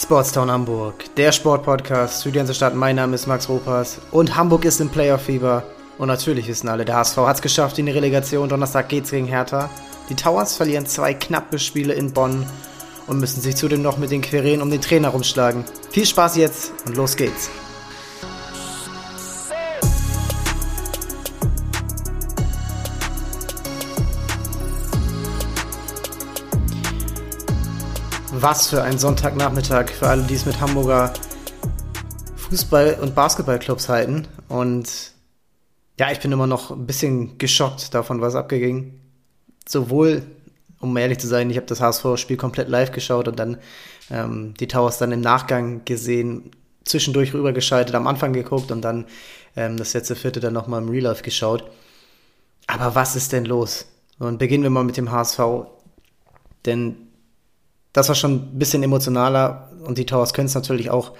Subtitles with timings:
[0.00, 2.72] Sportstown Hamburg, der Sportpodcast für die ganze Stadt.
[2.72, 5.64] Mein Name ist Max Ropas und Hamburg ist im Playoff-Fieber.
[5.98, 8.48] Und natürlich wissen alle, der HSV hat es geschafft in die Relegation.
[8.48, 9.68] Donnerstag geht's gegen Hertha.
[10.08, 12.46] Die Towers verlieren zwei knappe Spiele in Bonn
[13.08, 15.64] und müssen sich zudem noch mit den Querelen um den Trainer rumschlagen.
[15.90, 17.50] Viel Spaß jetzt und los geht's.
[28.40, 31.12] Was für ein Sonntagnachmittag für alle, die es mit Hamburger
[32.36, 34.28] Fußball- und Basketballclubs halten.
[34.48, 34.88] Und
[35.98, 39.00] ja, ich bin immer noch ein bisschen geschockt davon, was abging.
[39.66, 40.22] Sowohl,
[40.78, 43.58] um ehrlich zu sein, ich habe das HSV-Spiel komplett live geschaut und dann
[44.08, 46.52] ähm, die Towers dann im Nachgang gesehen,
[46.84, 49.06] zwischendurch rübergeschaltet, am Anfang geguckt und dann
[49.56, 51.68] ähm, das letzte Vierte dann nochmal im Real Life geschaut.
[52.68, 53.86] Aber was ist denn los?
[54.20, 55.40] Und beginnen wir mal mit dem HSV.
[56.66, 57.07] Denn
[57.98, 61.12] das war schon ein bisschen emotionaler und die Towers können es natürlich auch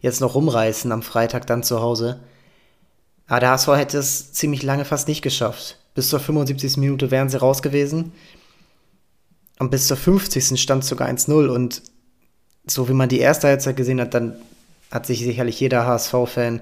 [0.00, 2.20] jetzt noch rumreißen am Freitag dann zu Hause.
[3.26, 5.78] Aber der HSV hätte es ziemlich lange fast nicht geschafft.
[5.94, 6.76] Bis zur 75.
[6.76, 8.12] Minute wären sie raus gewesen.
[9.58, 10.60] Und bis zur 50.
[10.60, 11.48] stand sogar 1-0.
[11.48, 11.82] Und
[12.66, 14.36] so wie man die erste Halbzeit gesehen hat, dann
[14.90, 16.60] hat sich sicherlich jeder HSV-Fan,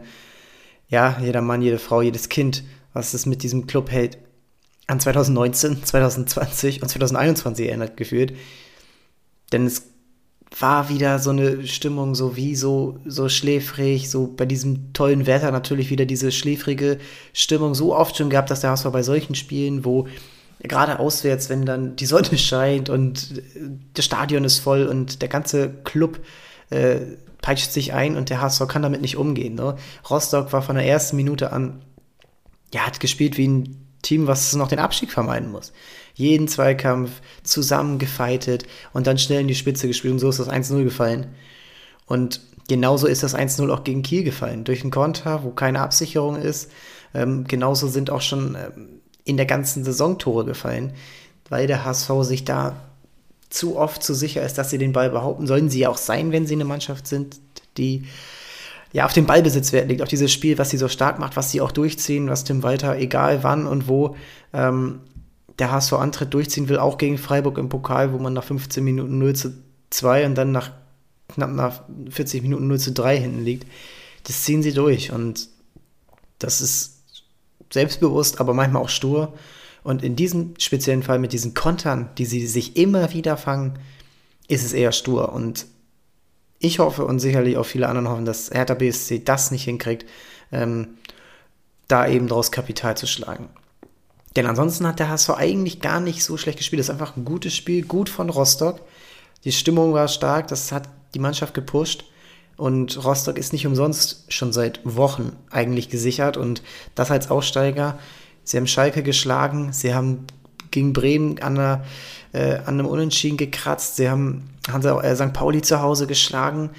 [0.89, 4.19] ja, jeder Mann, jede Frau, jedes Kind, was es mit diesem Club hält,
[4.87, 8.35] an 2019, 2020 und 2021 erinnert gefühlt.
[9.55, 9.85] Denn es
[10.59, 15.53] war wieder so eine Stimmung, so wie so, so schläfrig, so bei diesem tollen Wetter
[15.53, 16.99] natürlich wieder diese schläfrige
[17.33, 20.09] Stimmung so oft schon gehabt, dass der HSV bei solchen Spielen, wo
[20.59, 23.43] gerade auswärts, wenn dann die Sonne scheint und
[23.95, 26.19] das Stadion ist voll und der ganze Club
[26.71, 26.97] äh,
[27.41, 29.55] peitscht sich ein und der HSV kann damit nicht umgehen.
[29.55, 29.77] Ne?
[30.11, 31.81] Rostock war von der ersten Minute an,
[32.73, 35.73] ja, hat gespielt wie ein Team, was noch den Abstieg vermeiden muss
[36.15, 40.85] jeden Zweikampf zusammengefeitet und dann schnell in die Spitze gespielt und so ist das 1-0
[40.85, 41.27] gefallen.
[42.07, 44.65] Und genauso ist das 1-0 auch gegen Kiel gefallen.
[44.65, 46.71] Durch einen Konter, wo keine Absicherung ist.
[47.15, 50.93] Ähm, genauso sind auch schon ähm, in der ganzen Saison Tore gefallen,
[51.49, 52.77] weil der HSV sich da
[53.51, 55.47] zu oft zu sicher ist, dass sie den Ball behaupten.
[55.47, 57.37] Sollen sie ja auch sein, wenn sie eine Mannschaft sind,
[57.77, 58.05] die
[58.93, 61.51] ja auf den Ballbesitz Wert legt, auf dieses Spiel, was sie so stark macht, was
[61.51, 64.17] sie auch durchziehen, was Tim Walter, egal wann und wo,
[64.53, 65.01] ähm,
[65.59, 69.19] der HSV Antritt durchziehen will, auch gegen Freiburg im Pokal, wo man nach 15 Minuten
[69.19, 69.55] 0 zu
[69.91, 70.73] 2 und dann nach
[71.29, 73.67] knapp nach 40 Minuten 0 zu 3 hinten liegt.
[74.25, 75.49] Das ziehen sie durch und
[76.39, 77.03] das ist
[77.73, 79.35] selbstbewusst, aber manchmal auch stur.
[79.83, 83.79] Und in diesem speziellen Fall mit diesen Kontern, die sie sich immer wieder fangen,
[84.49, 85.33] ist es eher stur.
[85.33, 85.67] Und
[86.59, 90.09] ich hoffe und sicherlich auch viele anderen hoffen, dass Hertha BSC das nicht hinkriegt,
[90.53, 90.97] ähm,
[91.89, 93.51] da eben daraus Kapital zu schlagen.
[94.37, 96.81] Denn ansonsten hat der HSV eigentlich gar nicht so schlecht gespielt.
[96.81, 98.81] Das ist einfach ein gutes Spiel, gut von Rostock.
[99.45, 102.05] Die Stimmung war stark, das hat die Mannschaft gepusht.
[102.57, 106.63] Und Rostock ist nicht umsonst schon seit Wochen eigentlich gesichert und
[106.95, 107.99] das als Aussteiger.
[108.45, 110.27] Sie haben Schalke geschlagen, sie haben
[110.71, 111.85] gegen Bremen an, einer,
[112.33, 115.33] äh, an einem Unentschieden gekratzt, sie haben, haben äh, St.
[115.33, 116.71] Pauli zu Hause geschlagen.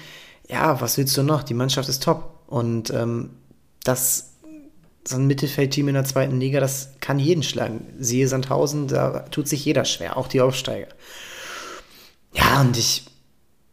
[0.48, 1.42] Ja, was willst du noch?
[1.42, 2.40] Die Mannschaft ist top.
[2.46, 3.30] Und ähm,
[3.82, 4.35] das
[5.08, 7.86] so ein Mittelfeldteam in der zweiten Liga, das kann jeden schlagen.
[7.98, 10.88] Siehe Sandhausen, da tut sich jeder schwer, auch die Aufsteiger.
[12.32, 13.06] Ja, und ich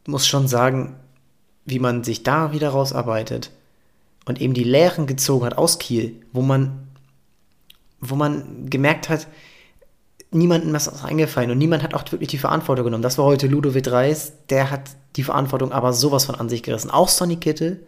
[0.06, 0.96] muss schon sagen,
[1.66, 3.52] wie man sich da wieder rausarbeitet
[4.26, 6.88] und eben die Lehren gezogen hat aus Kiel, wo man,
[8.00, 9.28] wo man gemerkt hat,
[10.32, 13.04] niemandem ist eingefallen und niemand hat auch wirklich die Verantwortung genommen.
[13.04, 16.90] Das war heute Ludovic Reis, der hat die Verantwortung aber sowas von an sich gerissen.
[16.90, 17.86] Auch Sonny Kittel,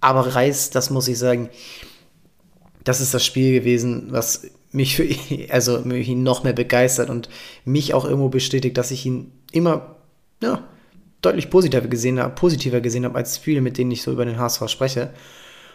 [0.00, 1.48] aber Reis, das muss ich sagen,
[2.86, 7.28] das ist das Spiel gewesen, was mich für ihn, also mich noch mehr begeistert und
[7.64, 9.96] mich auch irgendwo bestätigt, dass ich ihn immer
[10.42, 10.62] ja,
[11.20, 14.38] deutlich positiver gesehen habe, positiver gesehen habe als viele, mit denen ich so über den
[14.38, 15.10] HSV spreche.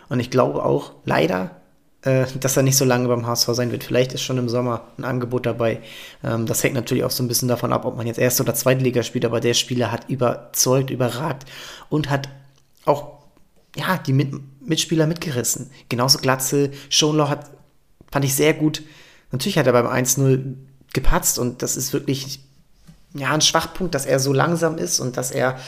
[0.07, 1.61] Und ich glaube auch leider,
[2.03, 3.83] äh, dass er nicht so lange beim HSV sein wird.
[3.83, 5.81] Vielleicht ist schon im Sommer ein Angebot dabei.
[6.23, 8.53] Ähm, das hängt natürlich auch so ein bisschen davon ab, ob man jetzt erste oder
[8.53, 11.49] zweite Liga spielt, aber der Spieler hat überzeugt, überragt
[11.89, 12.29] und hat
[12.85, 13.19] auch
[13.75, 14.31] ja, die Mit
[14.65, 15.69] Mitspieler mitgerissen.
[15.89, 17.49] Genauso Glatze, Schonlau hat,
[18.11, 18.83] fand ich sehr gut.
[19.31, 20.55] Natürlich hat er beim 1-0
[20.93, 22.41] gepatzt und das ist wirklich
[23.13, 25.59] ja, ein Schwachpunkt, dass er so langsam ist und dass er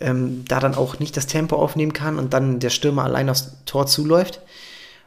[0.00, 3.52] ähm, da dann auch nicht das Tempo aufnehmen kann und dann der Stürmer allein aufs
[3.66, 4.40] Tor zuläuft.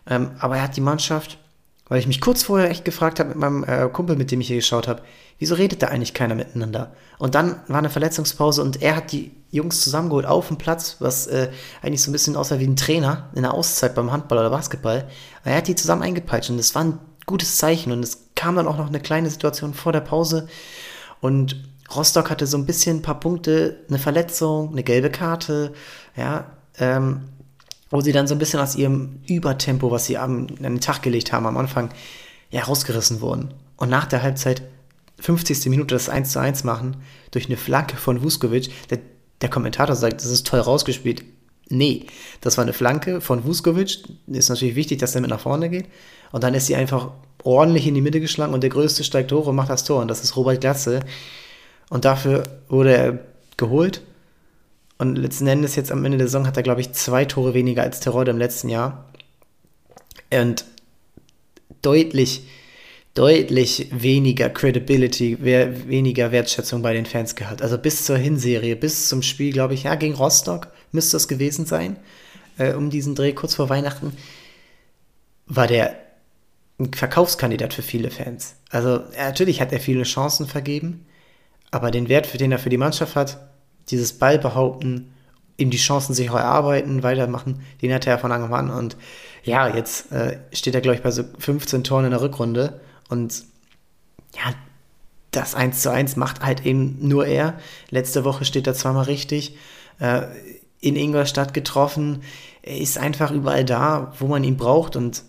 [0.07, 1.37] Ähm, aber er hat die Mannschaft
[1.87, 4.47] weil ich mich kurz vorher echt gefragt habe mit meinem äh, Kumpel, mit dem ich
[4.47, 5.03] hier geschaut habe,
[5.37, 6.93] wieso redet da eigentlich keiner miteinander?
[7.19, 11.27] Und dann war eine Verletzungspause und er hat die Jungs zusammengeholt auf dem Platz, was
[11.27, 11.49] äh,
[11.81, 15.07] eigentlich so ein bisschen aussah wie ein Trainer in der Auszeit beim Handball oder Basketball.
[15.43, 18.67] Er hat die zusammen eingepeitscht und das war ein gutes Zeichen und es kam dann
[18.67, 20.47] auch noch eine kleine Situation vor der Pause
[21.21, 21.55] und
[21.95, 25.73] Rostock hatte so ein bisschen ein paar Punkte, eine Verletzung, eine gelbe Karte,
[26.15, 26.45] ja,
[26.79, 27.29] ähm,
[27.89, 31.31] wo sie dann so ein bisschen aus ihrem Übertempo, was sie an den Tag gelegt
[31.31, 31.89] haben am Anfang,
[32.51, 33.53] ja, rausgerissen wurden.
[33.77, 34.63] Und nach der Halbzeit,
[35.19, 35.65] 50.
[35.67, 36.97] Minute, das 1 zu 1 machen,
[37.31, 38.99] durch eine Flanke von Vuskovic, der,
[39.41, 41.23] der Kommentator sagt, das ist toll rausgespielt.
[41.69, 42.05] Nee,
[42.41, 44.03] das war eine Flanke von Vuskovic.
[44.27, 45.87] Ist natürlich wichtig, dass er mit nach vorne geht.
[46.31, 47.11] Und dann ist sie einfach
[47.43, 50.01] ordentlich in die Mitte geschlagen und der Größte steigt hoch und macht das Tor.
[50.01, 50.99] Und das ist Robert Glatze.
[51.89, 53.19] Und dafür wurde er
[53.57, 54.01] geholt.
[54.97, 57.83] Und letzten Endes jetzt am Ende der Saison hat er, glaube ich, zwei Tore weniger
[57.83, 59.09] als Terode im letzten Jahr.
[60.31, 60.65] Und
[61.81, 62.47] deutlich,
[63.13, 67.61] deutlich weniger Credibility, weniger Wertschätzung bei den Fans gehabt.
[67.61, 71.65] Also bis zur Hinserie, bis zum Spiel, glaube ich, ja, gegen Rostock müsste das gewesen
[71.65, 71.97] sein,
[72.57, 74.13] äh, um diesen Dreh kurz vor Weihnachten,
[75.45, 75.95] war der
[76.79, 78.55] ein Verkaufskandidat für viele Fans.
[78.69, 81.05] Also natürlich hat er viele Chancen vergeben,
[81.71, 83.39] aber den Wert, für den er für die Mannschaft hat,
[83.89, 85.13] dieses Ball behaupten,
[85.57, 88.69] ihm die Chancen sich erarbeiten, weitermachen, den hat er von Anfang an.
[88.69, 88.97] Und
[89.43, 92.81] ja, jetzt äh, steht er, glaube ich, bei so 15 Toren in der Rückrunde.
[93.09, 93.43] Und
[94.35, 94.53] ja,
[95.31, 97.59] das 1 zu 1 macht halt eben nur er.
[97.89, 99.55] Letzte Woche steht er zweimal richtig.
[99.99, 100.23] Äh,
[100.81, 102.21] in Ingolstadt getroffen.
[102.61, 105.23] Er ist einfach überall da, wo man ihn braucht und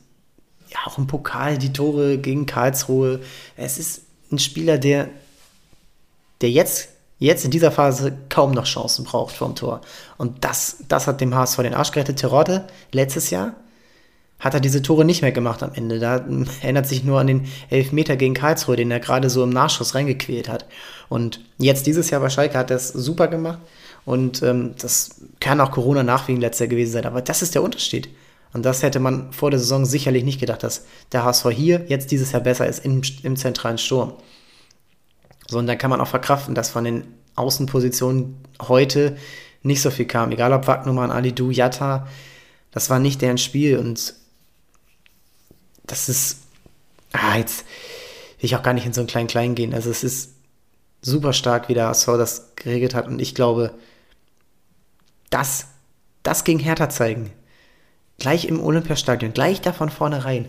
[0.68, 3.20] ja, auch im Pokal die Tore gegen Karlsruhe.
[3.56, 5.08] Es ist ein Spieler, der,
[6.40, 9.80] der jetzt, jetzt in dieser Phase kaum noch Chancen braucht vom Tor.
[10.18, 12.18] Und das, das hat dem HSV den Arsch gerettet.
[12.18, 13.54] Terodde letztes Jahr
[14.38, 15.98] hat er diese Tore nicht mehr gemacht am Ende.
[15.98, 16.24] Da
[16.60, 20.48] erinnert sich nur an den Elfmeter gegen Karlsruhe, den er gerade so im Nachschuss reingequält
[20.48, 20.66] hat.
[21.08, 23.58] Und jetzt dieses Jahr bei Schalke hat er es super gemacht.
[24.04, 27.06] Und ähm, das kann auch Corona-Nachwehen letztes Jahr gewesen sein.
[27.06, 28.10] Aber das ist der Unterschied.
[28.52, 32.10] Und das hätte man vor der Saison sicherlich nicht gedacht, dass der HSV hier jetzt
[32.10, 34.12] dieses Jahr besser ist im, im zentralen Sturm.
[35.48, 37.04] So, und dann kann man auch verkraften, dass von den
[37.36, 39.16] Außenpositionen heute
[39.62, 40.32] nicht so viel kam.
[40.32, 42.06] Egal ob Wagnumann, Alidu, Jatta,
[42.70, 43.78] das war nicht deren Spiel.
[43.78, 44.14] Und
[45.84, 46.38] das ist.
[47.12, 47.64] Ah, jetzt
[48.38, 49.74] will ich auch gar nicht in so einen kleinen Klein gehen.
[49.74, 50.34] Also, es ist
[51.02, 53.06] super stark, wie der HSV das geregelt hat.
[53.06, 53.74] Und ich glaube,
[55.30, 55.66] das,
[56.22, 57.30] das ging Hertha zeigen.
[58.18, 60.48] Gleich im Olympiastadion, gleich da von vornherein.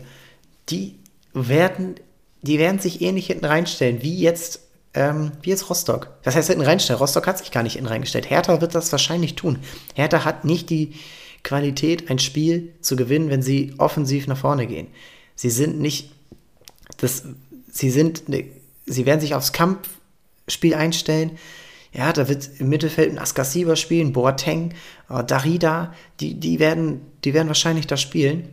[0.70, 1.00] Die
[1.34, 1.96] werden,
[2.42, 4.67] die werden sich ähnlich hinten reinstellen, wie jetzt,
[4.98, 6.10] ähm, wie jetzt Rostock.
[6.24, 7.00] Das heißt hinten reinstellen.
[7.00, 8.30] Rostock hat sich gar nicht hinten reingestellt.
[8.30, 9.60] Hertha wird das wahrscheinlich tun.
[9.96, 10.96] Hertha hat nicht die
[11.44, 14.88] Qualität, ein Spiel zu gewinnen, wenn sie offensiv nach vorne gehen.
[15.36, 16.12] Sie sind nicht,
[16.98, 17.24] das,
[17.72, 18.46] sie sind, ne,
[18.86, 21.38] sie werden sich aufs Kampfspiel einstellen
[21.98, 24.74] ja, da wird im Mittelfeld ein Askasiba spielen, Boateng,
[25.10, 28.50] äh, Darida, die, die, werden, die werden wahrscheinlich da spielen.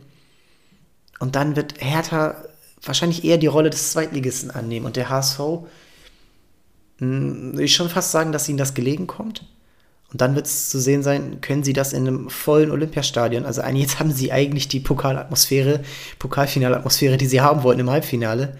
[1.19, 2.43] Und dann wird Hertha
[2.81, 4.85] wahrscheinlich eher die Rolle des Zweitligisten annehmen.
[4.87, 5.39] Und der HSV,
[6.99, 9.45] mh, hm, ich schon fast sagen, dass ihnen das gelegen kommt.
[10.11, 13.61] Und dann wird es zu sehen sein, können sie das in einem vollen Olympiastadion, also
[13.63, 15.81] jetzt haben sie eigentlich die Pokalatmosphäre,
[16.19, 18.57] Pokalfinalatmosphäre, die sie haben wollten im Halbfinale,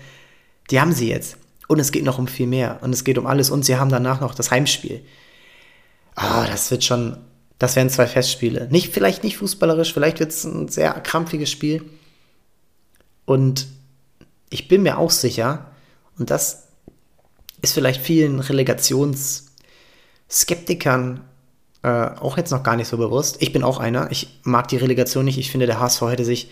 [0.69, 1.37] die haben sie jetzt.
[1.67, 2.79] Und es geht noch um viel mehr.
[2.81, 3.49] Und es geht um alles.
[3.49, 5.01] Und sie haben danach noch das Heimspiel.
[6.15, 7.17] Ah, das wird schon,
[7.59, 8.67] das werden zwei Festspiele.
[8.69, 11.83] Nicht, vielleicht nicht fußballerisch, vielleicht wird es ein sehr krampfiges Spiel.
[13.25, 13.67] Und
[14.49, 15.71] ich bin mir auch sicher,
[16.17, 16.64] und das
[17.65, 21.21] ist vielleicht vielen Relegationsskeptikern
[21.83, 23.37] äh, auch jetzt noch gar nicht so bewusst.
[23.41, 24.09] Ich bin auch einer.
[24.11, 25.37] Ich mag die Relegation nicht.
[25.37, 26.49] Ich finde, der HSV hätte sich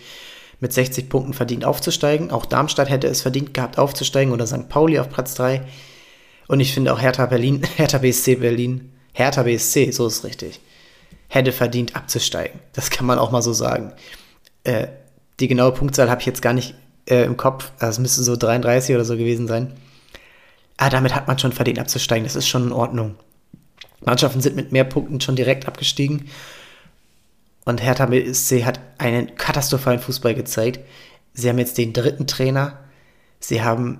[0.60, 2.30] mit 60 Punkten verdient aufzusteigen.
[2.30, 4.68] Auch Darmstadt hätte es verdient gehabt aufzusteigen oder St.
[4.68, 5.66] Pauli auf Platz 3.
[6.46, 10.60] Und ich finde auch Hertha Berlin, Hertha BSC Berlin, Hertha BSC, so ist richtig,
[11.28, 12.60] hätte verdient abzusteigen.
[12.72, 13.92] Das kann man auch mal so sagen.
[14.62, 14.86] Äh,
[15.40, 16.76] die genaue Punktzahl habe ich jetzt gar nicht
[17.08, 17.72] äh, im Kopf.
[17.78, 19.72] Also es müsste so 33 oder so gewesen sein.
[20.76, 22.24] Aber damit hat man schon verdient abzusteigen.
[22.24, 23.16] Das ist schon in Ordnung.
[24.00, 26.28] Mannschaften sind mit mehr Punkten schon direkt abgestiegen.
[27.64, 30.80] Und Hertha BSC hat einen katastrophalen Fußball gezeigt.
[31.32, 32.78] Sie haben jetzt den dritten Trainer.
[33.40, 33.98] Sie haben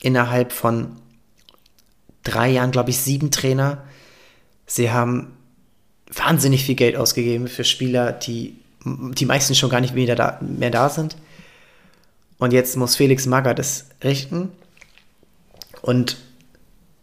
[0.00, 0.96] innerhalb von
[2.22, 3.84] drei Jahren, glaube ich, sieben Trainer.
[4.66, 5.36] Sie haben
[6.12, 10.70] wahnsinnig viel Geld ausgegeben für Spieler, die die meisten schon gar nicht mehr da, mehr
[10.70, 11.16] da sind.
[12.38, 14.50] Und jetzt muss Felix Magath das richten.
[15.82, 16.16] Und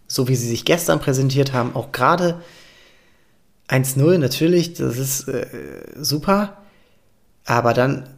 [0.07, 2.41] so wie sie sich gestern präsentiert haben, auch gerade
[3.69, 5.45] 1-0 natürlich, das ist äh,
[5.95, 6.57] super.
[7.45, 8.09] Aber dann,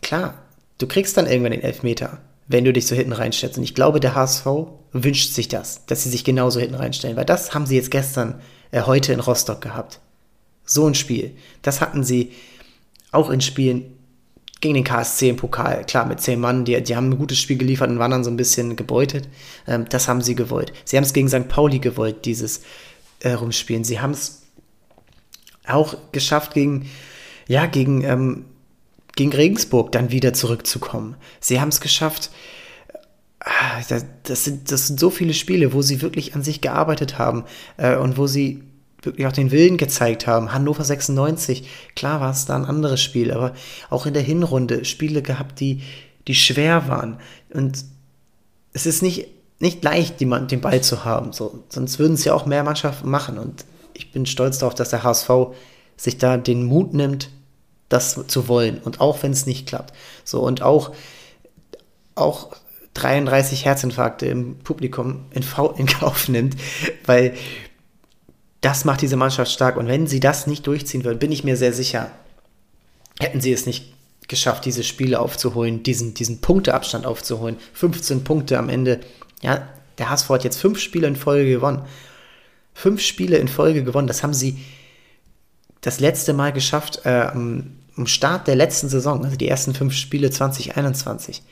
[0.00, 0.42] klar,
[0.78, 2.18] du kriegst dann irgendwann den Elfmeter,
[2.48, 3.56] wenn du dich so hinten reinstellst.
[3.56, 4.46] Und ich glaube, der HSV
[4.92, 8.40] wünscht sich das, dass sie sich genauso hinten reinstellen, weil das haben sie jetzt gestern,
[8.72, 10.00] äh, heute in Rostock gehabt.
[10.64, 11.36] So ein Spiel.
[11.62, 12.32] Das hatten sie
[13.12, 13.98] auch in Spielen
[14.62, 17.58] gegen den KSC im Pokal, klar, mit zehn Mann, die, die haben ein gutes Spiel
[17.58, 19.28] geliefert und waren dann so ein bisschen gebeutet.
[19.66, 20.72] Ähm, das haben sie gewollt.
[20.84, 21.48] Sie haben es gegen St.
[21.48, 22.62] Pauli gewollt, dieses
[23.20, 23.84] äh, Rumspielen.
[23.84, 24.42] Sie haben es
[25.66, 26.88] auch geschafft, gegen,
[27.48, 28.44] ja, gegen, ähm,
[29.16, 31.16] gegen Regensburg dann wieder zurückzukommen.
[31.40, 32.30] Sie haben es geschafft,
[33.40, 33.80] ah,
[34.22, 37.44] das, sind, das sind so viele Spiele, wo sie wirklich an sich gearbeitet haben
[37.78, 38.62] äh, und wo sie
[39.02, 40.52] wirklich auch den Willen gezeigt haben.
[40.52, 43.52] Hannover 96, klar war es da ein anderes Spiel, aber
[43.90, 45.82] auch in der Hinrunde Spiele gehabt, die,
[46.28, 47.18] die schwer waren.
[47.52, 47.84] Und
[48.72, 49.28] es ist nicht,
[49.58, 51.32] nicht leicht, die, den Ball zu haben.
[51.32, 51.64] So.
[51.68, 53.38] Sonst würden es ja auch mehr Mannschaften machen.
[53.38, 55.30] Und ich bin stolz darauf, dass der HSV
[55.96, 57.30] sich da den Mut nimmt,
[57.88, 58.78] das zu wollen.
[58.78, 59.92] Und auch wenn es nicht klappt.
[60.24, 60.92] So, und auch,
[62.14, 62.56] auch
[62.94, 65.44] 33 Herzinfarkte im Publikum in,
[65.76, 66.56] in Kauf nimmt,
[67.06, 67.34] weil
[68.62, 69.76] das macht diese Mannschaft stark.
[69.76, 72.10] Und wenn sie das nicht durchziehen würden, bin ich mir sehr sicher,
[73.20, 73.92] hätten sie es nicht
[74.28, 77.56] geschafft, diese Spiele aufzuholen, diesen, diesen Punkteabstand aufzuholen.
[77.74, 79.00] 15 Punkte am Ende.
[79.42, 81.82] Ja, der HSV hat jetzt fünf Spiele in Folge gewonnen.
[82.72, 84.06] Fünf Spiele in Folge gewonnen.
[84.06, 84.64] Das haben sie
[85.80, 89.92] das letzte Mal geschafft äh, am, am Start der letzten Saison, also die ersten fünf
[89.94, 91.42] Spiele 2021.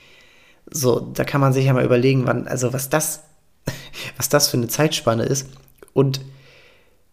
[0.71, 3.25] So, da kann man sich ja mal überlegen, wann, also was das,
[4.17, 5.49] was das für eine Zeitspanne ist.
[5.93, 6.21] Und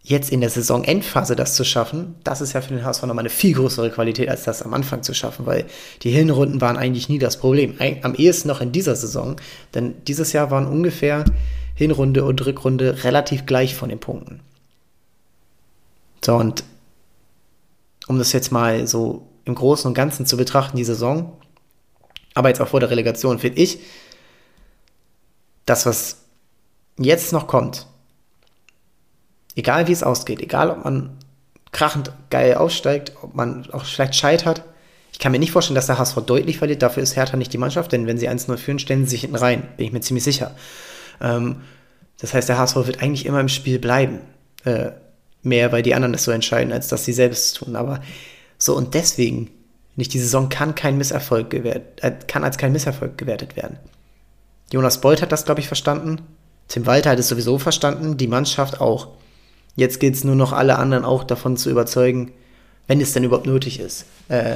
[0.08, 3.30] jetzt in der Saisonendphase das zu schaffen, das ist ja für den HSV nochmal eine
[3.30, 5.66] viel größere Qualität, als das am Anfang zu schaffen, weil
[6.02, 7.76] die Hinrunden waren eigentlich nie das Problem.
[8.04, 9.36] Am ehesten noch in dieser Saison,
[9.74, 11.26] denn dieses Jahr waren ungefähr
[11.76, 14.40] Hinrunde und Rückrunde relativ gleich von den Punkten.
[16.24, 16.64] So, und
[18.08, 21.34] um das jetzt mal so im Großen und Ganzen zu betrachten, die Saison,
[22.34, 23.80] aber jetzt auch vor der Relegation, finde ich,
[25.66, 26.20] das, was
[26.98, 27.88] jetzt noch kommt,
[29.58, 31.18] egal wie es ausgeht, egal ob man
[31.74, 34.64] krachend geil aussteigt, ob man auch vielleicht scheitert,
[35.12, 36.84] ich kann mir nicht vorstellen, dass der HSV deutlich verliert.
[36.84, 39.36] Dafür ist Hertha nicht die Mannschaft, denn wenn sie 1-0 führen, stellen sie sich hinten
[39.36, 39.64] rein.
[39.76, 40.52] Bin ich mir ziemlich sicher.
[41.20, 41.62] Ähm,
[42.20, 44.20] das heißt, der HSV wird eigentlich immer im Spiel bleiben.
[44.64, 44.92] Äh,
[45.42, 47.76] mehr, weil die anderen das so entscheiden, als dass sie selbst tun.
[47.76, 48.02] Aber
[48.60, 49.50] so und deswegen,
[49.96, 53.80] nicht die Saison kann kein Misserfolg gewährt, äh, kann als kein Misserfolg gewertet werden.
[54.72, 56.22] Jonas Beuth hat das, glaube ich, verstanden.
[56.68, 59.08] Tim Walter hat es sowieso verstanden, die Mannschaft auch.
[59.78, 62.34] Jetzt geht es nur noch alle anderen auch davon zu überzeugen,
[62.88, 64.06] wenn es denn überhaupt nötig ist.
[64.28, 64.56] Äh,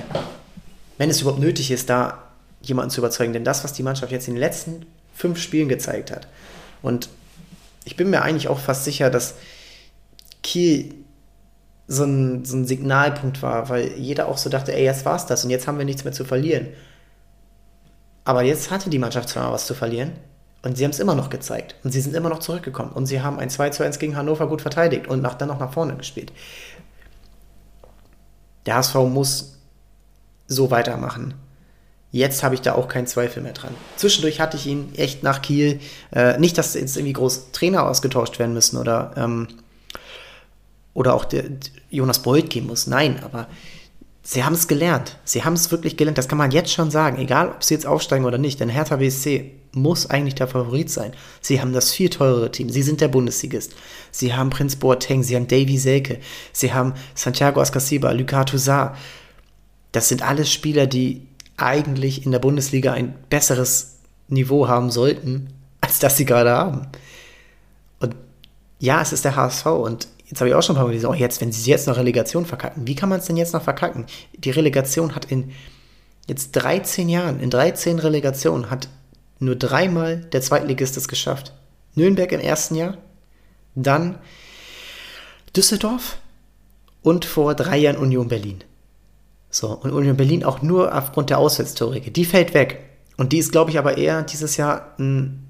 [0.98, 2.24] wenn es überhaupt nötig ist, da
[2.60, 3.32] jemanden zu überzeugen.
[3.32, 6.28] Denn das, was die Mannschaft jetzt in den letzten fünf Spielen gezeigt hat,
[6.82, 7.08] und
[7.86, 9.36] ich bin mir eigentlich auch fast sicher, dass
[10.42, 10.96] Kiel
[11.88, 15.44] so ein, so ein Signalpunkt war, weil jeder auch so dachte, ey, jetzt war's das
[15.44, 16.70] und jetzt haben wir nichts mehr zu verlieren.
[18.24, 20.14] Aber jetzt hatte die Mannschaft zwar was zu verlieren
[20.64, 21.76] und sie haben es immer noch gezeigt.
[21.84, 22.92] Und sie sind immer noch zurückgekommen.
[22.92, 25.60] Und sie haben ein 2 zu 1 gegen Hannover gut verteidigt und nach, dann noch
[25.60, 26.32] nach vorne gespielt.
[28.68, 29.58] Der HSV muss
[30.48, 31.34] so weitermachen.
[32.12, 33.74] Jetzt habe ich da auch keinen Zweifel mehr dran.
[33.96, 35.80] Zwischendurch hatte ich ihn echt nach Kiel.
[36.12, 39.48] Äh, nicht, dass jetzt irgendwie groß Trainer ausgetauscht werden müssen oder, ähm,
[40.94, 41.46] oder auch der,
[41.90, 42.86] Jonas Beuth gehen muss.
[42.86, 43.48] Nein, aber
[44.24, 45.18] sie haben es gelernt.
[45.24, 46.18] Sie haben es wirklich gelernt.
[46.18, 47.18] Das kann man jetzt schon sagen.
[47.18, 48.60] Egal, ob sie jetzt aufsteigen oder nicht.
[48.60, 51.14] Denn Hertha BSC muss eigentlich der Favorit sein.
[51.40, 52.70] Sie haben das viel teurere Team.
[52.70, 53.74] Sie sind der Bundesligist.
[54.12, 56.20] Sie haben Prinz Boateng, sie haben Davy Selke,
[56.52, 58.92] sie haben Santiago Ascasiba, Lucas Toussaint.
[59.94, 61.26] Das sind alles Spieler, die
[61.58, 63.98] eigentlich in der Bundesliga ein besseres
[64.28, 66.88] Niveau haben sollten, als das sie gerade haben.
[68.00, 68.16] Und
[68.80, 71.14] ja, es ist der HSV und jetzt habe ich auch schon ein paar Mal gesagt,
[71.14, 73.62] oh, jetzt, wenn sie jetzt noch Relegation verkacken, wie kann man es denn jetzt noch
[73.62, 74.06] verkacken?
[74.34, 75.52] Die Relegation hat in
[76.26, 78.88] jetzt 13 Jahren, in 13 Relegationen hat
[79.40, 81.54] nur dreimal der Zweitligist es geschafft.
[81.96, 82.98] Nürnberg im ersten Jahr,
[83.76, 84.20] dann
[85.54, 86.18] Düsseldorf
[87.02, 88.64] und vor drei Jahren Union Berlin.
[89.50, 92.14] So, und Union Berlin auch nur aufgrund der Auswärtstorregel.
[92.14, 92.86] Die fällt weg.
[93.18, 95.46] Und die ist, glaube ich, aber eher dieses Jahr ein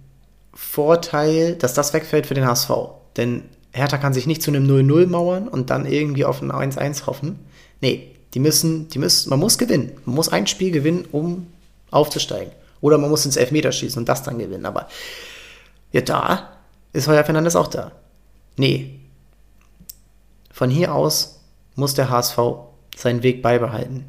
[0.55, 2.71] Vorteil, dass das wegfällt für den HSV.
[3.15, 7.05] Denn Hertha kann sich nicht zu einem 0-0 mauern und dann irgendwie auf ein 1-1
[7.05, 7.39] hoffen.
[7.79, 9.93] Nee, die müssen, die müssen, man muss gewinnen.
[10.05, 11.47] Man muss ein Spiel gewinnen, um
[11.89, 12.53] aufzusteigen.
[12.81, 14.65] Oder man muss ins Elfmeterschießen und das dann gewinnen.
[14.65, 14.87] Aber
[15.91, 16.57] ja, da
[16.93, 17.91] ist Heuer Fernandes auch da.
[18.57, 18.99] Nee.
[20.51, 21.41] Von hier aus
[21.75, 22.37] muss der HSV
[22.95, 24.05] seinen Weg beibehalten.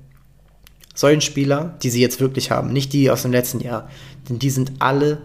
[0.95, 3.89] Solchen Spieler, die sie jetzt wirklich haben, nicht die aus dem letzten Jahr,
[4.29, 5.23] denn die sind alle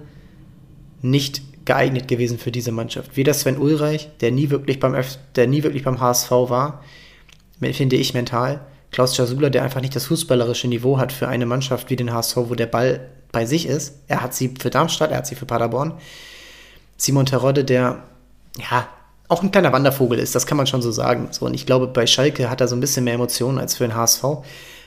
[1.01, 3.15] nicht geeignet gewesen für diese Mannschaft.
[3.15, 6.83] Weder Sven Ulreich, der nie wirklich beim, F der nie wirklich beim HSV war,
[7.59, 8.61] finde ich mental.
[8.91, 12.37] Klaus Jasula, der einfach nicht das fußballerische Niveau hat für eine Mannschaft wie den HSV,
[12.37, 13.99] wo der Ball bei sich ist.
[14.07, 15.93] Er hat sie für Darmstadt, er hat sie für Paderborn.
[16.95, 18.03] Simon Terodde, der
[18.57, 18.87] ja
[19.27, 21.27] auch ein kleiner Wandervogel ist, das kann man schon so sagen.
[21.31, 23.83] So, und ich glaube, bei Schalke hat er so ein bisschen mehr Emotionen als für
[23.83, 24.23] den HSV.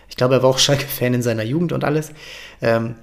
[0.09, 2.11] Ich glaube, er war auch Schalke-Fan in seiner Jugend und alles.
[2.63, 2.95] Ähm,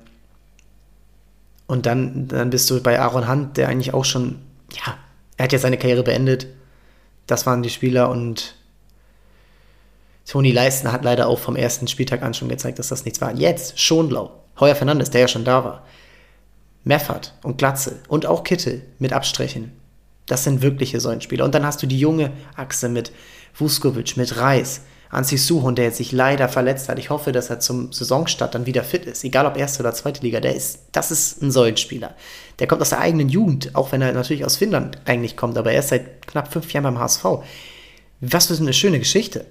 [1.67, 4.39] und dann, dann bist du bei Aaron Hunt, der eigentlich auch schon,
[4.71, 4.97] ja,
[5.35, 6.47] er hat ja seine Karriere beendet.
[7.27, 8.55] Das waren die Spieler und
[10.25, 13.33] Toni Leisten hat leider auch vom ersten Spieltag an schon gezeigt, dass das nichts war.
[13.33, 15.85] Jetzt Schonblau, Heuer Fernandes, der ja schon da war,
[16.83, 19.71] Meffert und Glatze und auch Kittel mit Abstrichen.
[20.25, 21.45] Das sind wirkliche Säulenspieler.
[21.45, 23.11] Und dann hast du die junge Achse mit
[23.53, 26.99] Vuskovic, mit Reis, Ansi Suhon, der jetzt sich leider verletzt hat.
[26.99, 29.23] Ich hoffe, dass er zum Saisonstart dann wieder fit ist.
[29.23, 32.15] Egal ob erste oder zweite Liga, der ist, das ist ein Säulenspieler.
[32.59, 35.71] Der kommt aus der eigenen Jugend, auch wenn er natürlich aus Finnland eigentlich kommt, aber
[35.71, 37.25] er ist seit knapp fünf Jahren beim HSV.
[38.19, 39.45] Was für eine schöne Geschichte.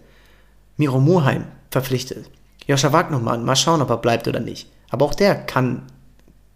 [0.77, 2.29] Miro Moheim verpflichtet.
[2.67, 4.69] Joscha Wagnermann, mal schauen, ob er bleibt oder nicht.
[4.91, 5.83] Aber auch der kann,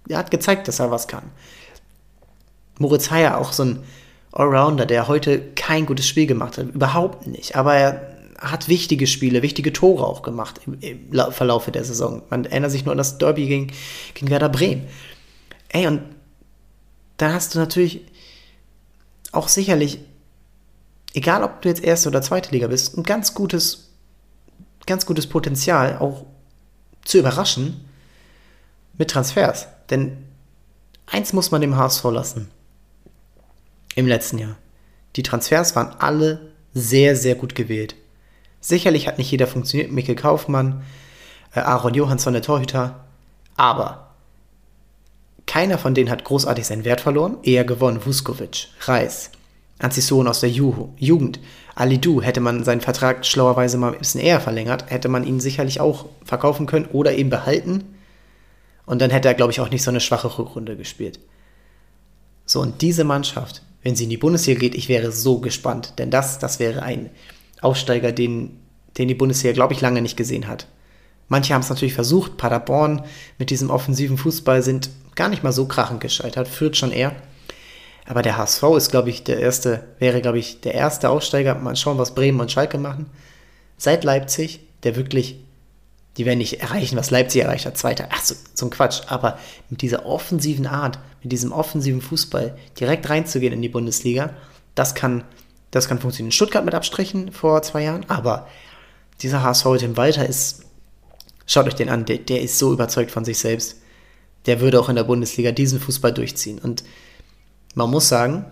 [0.08, 1.30] er hat gezeigt, dass er was kann.
[2.78, 3.84] Moritz Heyer, auch so ein
[4.32, 6.66] Allrounder, der heute kein gutes Spiel gemacht hat.
[6.66, 7.56] Überhaupt nicht.
[7.56, 8.09] Aber er
[8.40, 12.22] hat wichtige Spiele, wichtige Tore auch gemacht im, im Verlaufe der Saison.
[12.30, 13.72] Man erinnert sich nur an das Derby gegen,
[14.14, 14.86] gegen Werder Bremen.
[15.68, 16.02] Ey, und
[17.18, 18.00] da hast du natürlich
[19.30, 20.00] auch sicherlich,
[21.12, 23.90] egal ob du jetzt erste oder zweite Liga bist, ein ganz gutes,
[24.86, 26.24] ganz gutes Potenzial, auch
[27.04, 27.84] zu überraschen
[28.96, 29.68] mit Transfers.
[29.90, 30.16] Denn
[31.06, 32.50] eins muss man dem HSV lassen
[33.94, 34.56] im letzten Jahr.
[35.16, 37.96] Die Transfers waren alle sehr, sehr gut gewählt.
[38.60, 39.90] Sicherlich hat nicht jeder funktioniert.
[39.90, 40.82] Mikkel Kaufmann,
[41.54, 43.04] äh, Aaron Johansson, der Torhüter.
[43.56, 44.14] Aber
[45.46, 47.38] keiner von denen hat großartig seinen Wert verloren.
[47.42, 48.04] Eher gewonnen.
[48.04, 49.30] Vuskovic, Reis,
[49.78, 51.40] Anzison aus der Juhu, Jugend.
[51.74, 55.80] Alidu hätte man seinen Vertrag schlauerweise mal ein bisschen eher verlängert, hätte man ihn sicherlich
[55.80, 57.96] auch verkaufen können oder eben behalten.
[58.84, 61.20] Und dann hätte er, glaube ich, auch nicht so eine schwache Rückrunde gespielt.
[62.44, 64.74] So, und diese Mannschaft wenn sie in die Bundesliga geht.
[64.74, 67.10] Ich wäre so gespannt, denn das, das wäre ein
[67.60, 68.58] Aufsteiger, den,
[68.98, 70.66] den die Bundesliga, glaube ich, lange nicht gesehen hat.
[71.28, 72.36] Manche haben es natürlich versucht.
[72.36, 73.04] Paderborn
[73.38, 76.48] mit diesem offensiven Fußball sind gar nicht mal so krachend gescheitert.
[76.48, 77.14] Führt schon eher.
[78.06, 81.54] Aber der HSV ist, glaube ich, der erste, wäre, glaube ich, der erste Aufsteiger.
[81.54, 83.06] Mal schauen, was Bremen und Schalke machen.
[83.76, 85.38] Seit Leipzig, der wirklich
[86.16, 88.08] die werden nicht erreichen, was Leipzig erreicht hat, Zweiter.
[88.10, 89.02] Ach, so, so ein Quatsch.
[89.06, 94.34] Aber mit dieser offensiven Art, mit diesem offensiven Fußball direkt reinzugehen in die Bundesliga,
[94.74, 95.24] das kann,
[95.70, 96.32] das kann funktionieren.
[96.32, 98.48] Stuttgart mit Abstrichen vor zwei Jahren, aber
[99.22, 100.64] dieser HSV im Walter ist,
[101.46, 103.76] schaut euch den an, der, der ist so überzeugt von sich selbst.
[104.46, 106.58] Der würde auch in der Bundesliga diesen Fußball durchziehen.
[106.58, 106.82] Und
[107.74, 108.46] man muss sagen,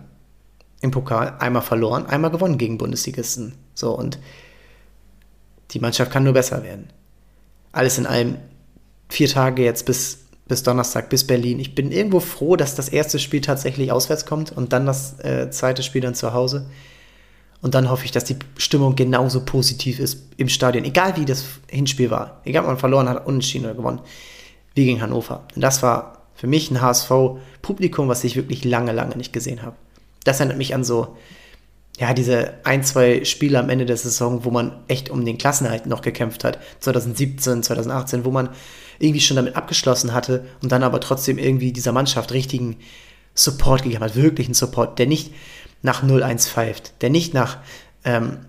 [0.81, 3.55] im Pokal einmal verloren, einmal gewonnen gegen Bundesligisten.
[3.73, 4.19] So, und
[5.71, 6.89] die Mannschaft kann nur besser werden
[7.71, 8.37] alles in allem
[9.09, 11.59] vier Tage jetzt bis, bis Donnerstag, bis Berlin.
[11.59, 15.49] Ich bin irgendwo froh, dass das erste Spiel tatsächlich auswärts kommt und dann das äh,
[15.51, 16.69] zweite Spiel dann zu Hause.
[17.61, 21.43] Und dann hoffe ich, dass die Stimmung genauso positiv ist im Stadion, egal wie das
[21.69, 22.41] Hinspiel war.
[22.45, 24.01] Egal, ob man verloren hat, unentschieden oder gewonnen,
[24.75, 25.45] wie gegen Hannover.
[25.53, 29.75] Denn das war für mich ein HSV-Publikum, was ich wirklich lange, lange nicht gesehen habe.
[30.23, 31.17] Das erinnert mich an so
[31.99, 35.85] ja, diese ein, zwei Spiele am Ende der Saison, wo man echt um den Klassenerhalt
[35.85, 38.49] noch gekämpft hat, 2017, 2018, wo man
[38.99, 42.77] irgendwie schon damit abgeschlossen hatte und dann aber trotzdem irgendwie dieser Mannschaft richtigen
[43.33, 45.33] Support gegeben hat, wirklichen Support, der nicht
[45.81, 47.57] nach 0-1 pfeift, der nicht nach,
[48.03, 48.39] ähm,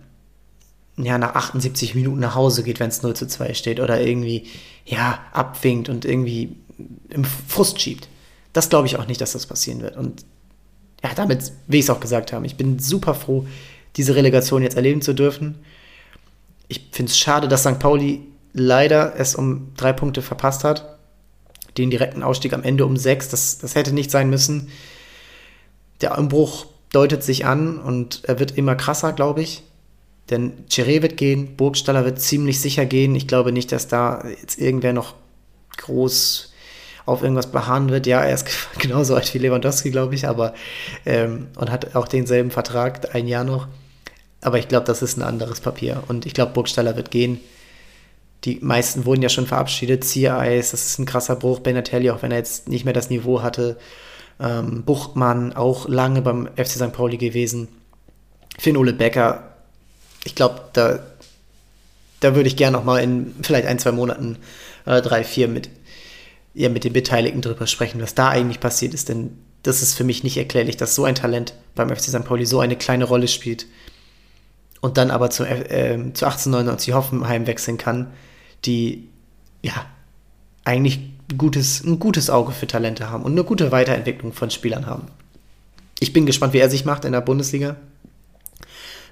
[0.97, 4.47] ja, nach 78 Minuten nach Hause geht, wenn es 0 zu 2 steht oder irgendwie,
[4.85, 6.57] ja, abwinkt und irgendwie
[7.09, 8.09] im Frust schiebt.
[8.53, 9.97] Das glaube ich auch nicht, dass das passieren wird.
[9.97, 10.25] Und
[11.03, 12.45] ja, damit will ich es auch gesagt haben.
[12.45, 13.47] Ich bin super froh,
[13.97, 15.57] diese Relegation jetzt erleben zu dürfen.
[16.69, 17.79] Ich finde es schade, dass St.
[17.79, 20.99] Pauli leider es um drei Punkte verpasst hat.
[21.79, 24.69] Den direkten Ausstieg am Ende um sechs, das, das hätte nicht sein müssen.
[26.01, 29.63] Der Umbruch deutet sich an und er wird immer krasser, glaube ich.
[30.31, 33.15] Denn Chiré wird gehen, Burgstaller wird ziemlich sicher gehen.
[33.17, 35.15] Ich glaube nicht, dass da jetzt irgendwer noch
[35.77, 36.53] groß
[37.07, 38.07] auf irgendwas beharren wird.
[38.07, 38.47] Ja, er ist
[38.79, 40.55] genauso alt wie Lewandowski, glaube ich, aber
[41.05, 43.67] ähm, und hat auch denselben Vertrag, ein Jahr noch.
[44.43, 46.03] Aber ich glaube, das ist ein anderes Papier.
[46.09, 47.41] Und ich glaube, Burgstaller wird gehen.
[48.45, 50.05] Die meisten wurden ja schon verabschiedet.
[50.05, 51.61] Ziereis, das ist ein krasser Bruch.
[51.61, 53.77] Benatelli, auch wenn er jetzt nicht mehr das Niveau hatte.
[54.41, 56.93] Ähm, Buchmann, auch lange beim FC St.
[56.93, 57.69] Pauli gewesen.
[58.59, 59.55] Finn Ole Becker,
[60.25, 61.01] ich glaube, da,
[62.21, 64.37] da würde ich gerne noch mal in vielleicht ein, zwei Monaten,
[64.87, 65.69] äh, drei, vier mit
[66.55, 70.05] ja, mit den Beteiligten drüber sprechen, was da eigentlich passiert ist, denn das ist für
[70.05, 72.25] mich nicht erklärlich, dass so ein Talent beim FC St.
[72.25, 73.67] Pauli so eine kleine Rolle spielt
[74.81, 78.09] und dann aber zu, äh, zu 1899 Hoffenheim wechseln kann,
[78.65, 79.09] die
[79.63, 79.87] ja
[80.65, 81.01] eigentlich
[81.39, 85.09] gutes, ein gutes Auge für Talente haben und eine gute Weiterentwicklung von Spielern haben.
[85.99, 87.77] Ich bin gespannt, wie er sich macht in der Bundesliga.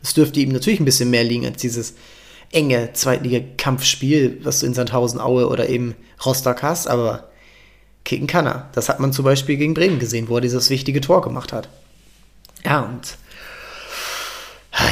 [0.02, 1.94] Es dürfte ihm natürlich ein bisschen mehr liegen als dieses
[2.50, 7.28] enge Zweitliga-Kampfspiel, was du in Sandhausen, Aue oder eben Rostock hast, aber
[8.04, 8.70] kicken kann er.
[8.72, 11.68] Das hat man zum Beispiel gegen Bremen gesehen, wo er dieses wichtige Tor gemacht hat.
[12.64, 13.18] Ja, und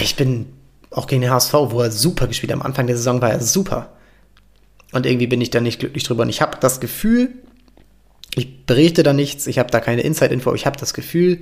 [0.03, 0.53] ich bin
[0.91, 2.61] auch gegen den HSV, wo er super gespielt hat.
[2.61, 3.96] Am Anfang der Saison war er super.
[4.93, 6.23] Und irgendwie bin ich da nicht glücklich drüber.
[6.23, 7.31] Und ich habe das Gefühl,
[8.35, 11.41] ich berichte da nichts, ich habe da keine Inside-Info, ich habe das Gefühl,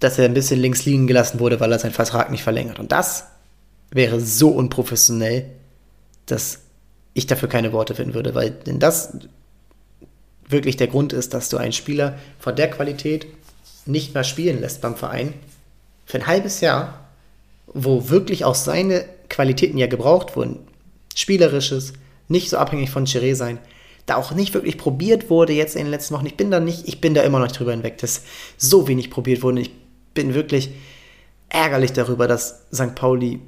[0.00, 2.78] dass er ein bisschen links liegen gelassen wurde, weil er seinen Vertrag nicht verlängert.
[2.78, 3.26] Und das
[3.90, 5.50] wäre so unprofessionell,
[6.26, 6.60] dass
[7.14, 9.16] ich dafür keine Worte finden würde, weil denn das
[10.48, 13.26] wirklich der Grund ist, dass du einen Spieler von der Qualität
[13.86, 15.34] nicht mehr spielen lässt beim Verein
[16.04, 17.08] für ein halbes Jahr,
[17.66, 20.58] wo wirklich auch seine Qualitäten ja gebraucht wurden,
[21.14, 21.94] spielerisches,
[22.28, 23.58] nicht so abhängig von Chiré sein,
[24.06, 26.26] da auch nicht wirklich probiert wurde jetzt in den letzten Wochen.
[26.26, 28.22] Ich bin da nicht, ich bin da immer noch drüber hinweg, dass
[28.56, 29.60] so wenig probiert wurde.
[29.60, 29.70] Ich
[30.14, 30.70] bin wirklich
[31.48, 32.94] ärgerlich darüber, dass St.
[32.94, 33.40] Pauli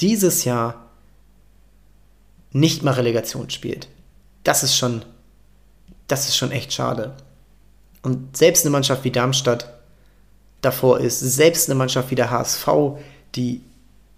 [0.00, 0.90] dieses Jahr
[2.52, 3.88] nicht mal Relegation spielt.
[4.44, 5.04] Das ist schon,
[6.06, 7.14] das ist schon echt schade.
[8.02, 9.74] Und selbst eine Mannschaft wie Darmstadt
[10.60, 12.68] davor ist, selbst eine Mannschaft wie der HSV,
[13.34, 13.62] die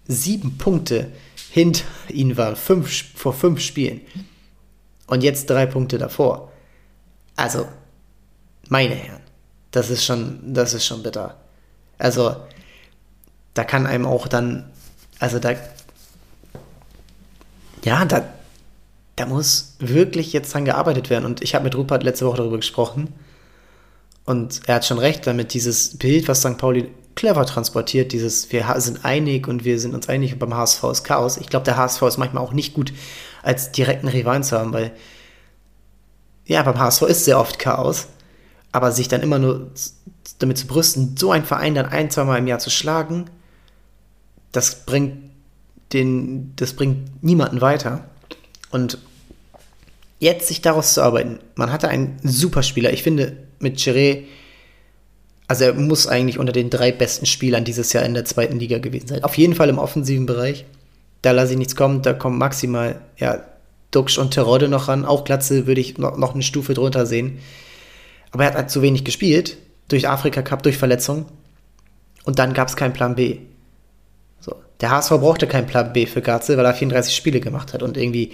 [0.07, 1.11] sieben Punkte
[1.51, 4.01] hinter ihnen war, fünf, vor fünf Spielen.
[5.07, 6.49] Und jetzt drei Punkte davor.
[7.35, 7.67] Also,
[8.69, 9.21] meine Herren,
[9.71, 11.35] das ist schon, das ist schon bitter.
[11.97, 12.37] Also,
[13.53, 14.71] da kann einem auch dann,
[15.19, 15.55] also da,
[17.83, 18.23] ja, da,
[19.17, 21.25] da muss wirklich jetzt dran gearbeitet werden.
[21.25, 23.13] Und ich habe mit Rupert letzte Woche darüber gesprochen.
[24.23, 26.57] Und er hat schon recht damit, dieses Bild, was St.
[26.57, 30.83] Pauli clever transportiert, dieses wir sind einig und wir sind uns einig und beim HSV
[30.85, 31.37] ist Chaos.
[31.37, 32.93] Ich glaube, der HSV ist manchmal auch nicht gut,
[33.43, 34.91] als direkten Rivalen zu haben, weil
[36.45, 38.07] ja, beim HSV ist sehr oft Chaos,
[38.71, 39.71] aber sich dann immer nur
[40.39, 43.29] damit zu brüsten, so einen Verein dann ein, zwei Mal im Jahr zu schlagen,
[44.51, 45.17] das bringt
[45.93, 48.05] den, das bringt niemanden weiter.
[48.69, 48.97] Und
[50.19, 54.23] jetzt sich daraus zu arbeiten, man hatte einen Superspieler, ich finde mit Chiré
[55.51, 58.77] also er muss eigentlich unter den drei besten Spielern dieses Jahr in der zweiten Liga
[58.77, 59.25] gewesen sein.
[59.25, 60.63] Auf jeden Fall im offensiven Bereich.
[61.21, 62.01] Da lasse ich nichts kommen.
[62.01, 63.43] Da kommt maximal ja,
[63.91, 65.03] Duxch und Terodde noch ran.
[65.03, 67.39] Auch Glatze würde ich noch, noch eine Stufe drunter sehen.
[68.31, 69.57] Aber er hat halt zu wenig gespielt.
[69.89, 71.25] Durch Afrika Cup, durch Verletzung.
[72.23, 73.39] Und dann gab es keinen Plan B.
[74.39, 74.55] So.
[74.79, 77.97] Der HSV brauchte keinen Plan B für Garzel, weil er 34 Spiele gemacht hat und
[77.97, 78.31] irgendwie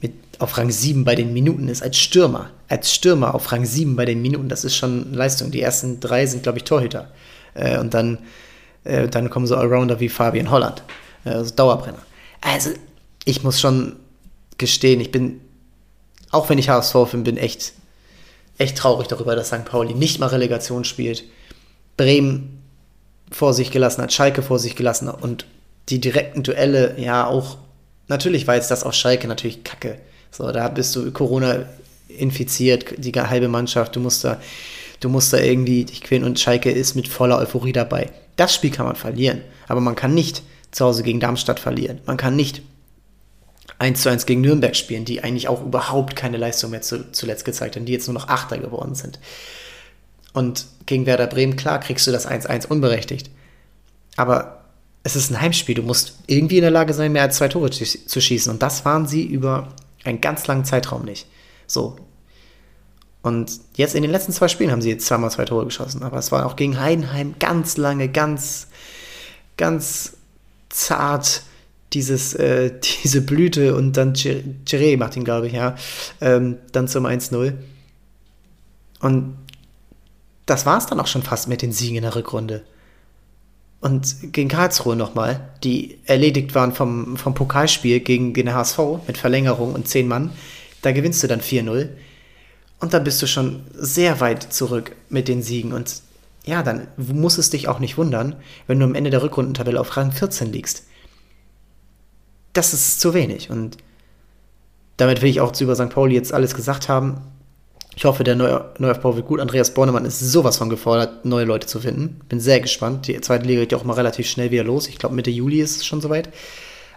[0.00, 2.50] mit auf Rang 7 bei den Minuten ist als Stürmer.
[2.68, 5.50] Als Stürmer auf Rang 7 bei den Minuten, das ist schon Leistung.
[5.50, 7.10] Die ersten drei sind, glaube ich, Torhüter.
[7.54, 8.18] Äh, und dann,
[8.84, 10.82] äh, dann kommen so Allrounder wie Fabian Holland.
[11.24, 12.02] Also Dauerbrenner.
[12.40, 12.70] Also,
[13.24, 13.96] ich muss schon
[14.56, 15.40] gestehen, ich bin,
[16.30, 17.72] auch wenn ich HSV-Fan bin, echt,
[18.56, 19.64] echt traurig darüber, dass St.
[19.64, 21.24] Pauli nicht mal Relegation spielt.
[21.96, 22.62] Bremen
[23.30, 25.46] vor sich gelassen hat, Schalke vor sich gelassen hat und
[25.88, 27.58] die direkten Duelle ja auch
[28.10, 29.98] natürlich war jetzt das auf Schalke natürlich kacke.
[30.30, 31.64] So, da bist du Corona
[32.08, 34.40] infiziert, die halbe Mannschaft, du musst da,
[35.00, 38.10] du musst da irgendwie dich quälen und Schalke ist mit voller Euphorie dabei.
[38.36, 40.42] Das Spiel kann man verlieren, aber man kann nicht
[40.72, 42.00] zu Hause gegen Darmstadt verlieren.
[42.04, 42.62] Man kann nicht
[43.78, 47.44] 1 zu 1 gegen Nürnberg spielen, die eigentlich auch überhaupt keine Leistung mehr zu, zuletzt
[47.44, 49.18] gezeigt haben, die jetzt nur noch Achter geworden sind.
[50.32, 53.30] Und gegen Werder Bremen, klar, kriegst du das 1-1 unberechtigt.
[54.16, 54.59] Aber
[55.02, 55.74] es ist ein Heimspiel.
[55.74, 58.52] Du musst irgendwie in der Lage sein, mehr als zwei Tore zu schießen.
[58.52, 59.68] Und das waren sie über
[60.04, 61.26] einen ganz langen Zeitraum nicht.
[61.66, 61.96] So.
[63.22, 66.02] Und jetzt in den letzten zwei Spielen haben sie jetzt zweimal zwei Tore geschossen.
[66.02, 68.68] Aber es war auch gegen Heidenheim ganz lange, ganz,
[69.56, 70.14] ganz
[70.68, 71.42] zart
[71.92, 72.72] dieses, äh,
[73.04, 75.76] diese Blüte und dann Chiré macht ihn, glaube ich, ja,
[76.20, 77.54] ähm, dann zum 1-0.
[79.00, 79.36] Und
[80.44, 82.62] das war es dann auch schon fast mit den Siegen in der Rückrunde
[83.80, 89.74] und gegen Karlsruhe nochmal, die erledigt waren vom, vom Pokalspiel gegen den HSV mit Verlängerung
[89.74, 90.32] und 10 Mann.
[90.82, 91.88] Da gewinnst du dann 4-0.
[92.78, 95.72] Und dann bist du schon sehr weit zurück mit den Siegen.
[95.72, 96.02] Und
[96.44, 99.96] ja, dann muss es dich auch nicht wundern, wenn du am Ende der Rückrundentabelle auf
[99.96, 100.84] Rang 14 liegst.
[102.52, 103.50] Das ist zu wenig.
[103.50, 103.78] Und
[104.98, 105.90] damit will ich auch zu über St.
[105.90, 107.20] Pauli jetzt alles gesagt haben.
[107.96, 109.40] Ich hoffe, der Neuaufbau wird gut.
[109.40, 112.20] Andreas Bornemann ist sowas von gefordert, neue Leute zu finden.
[112.28, 113.08] Bin sehr gespannt.
[113.08, 114.88] Die zweite Liga geht ja auch mal relativ schnell wieder los.
[114.88, 116.30] Ich glaube, Mitte Juli ist es schon soweit.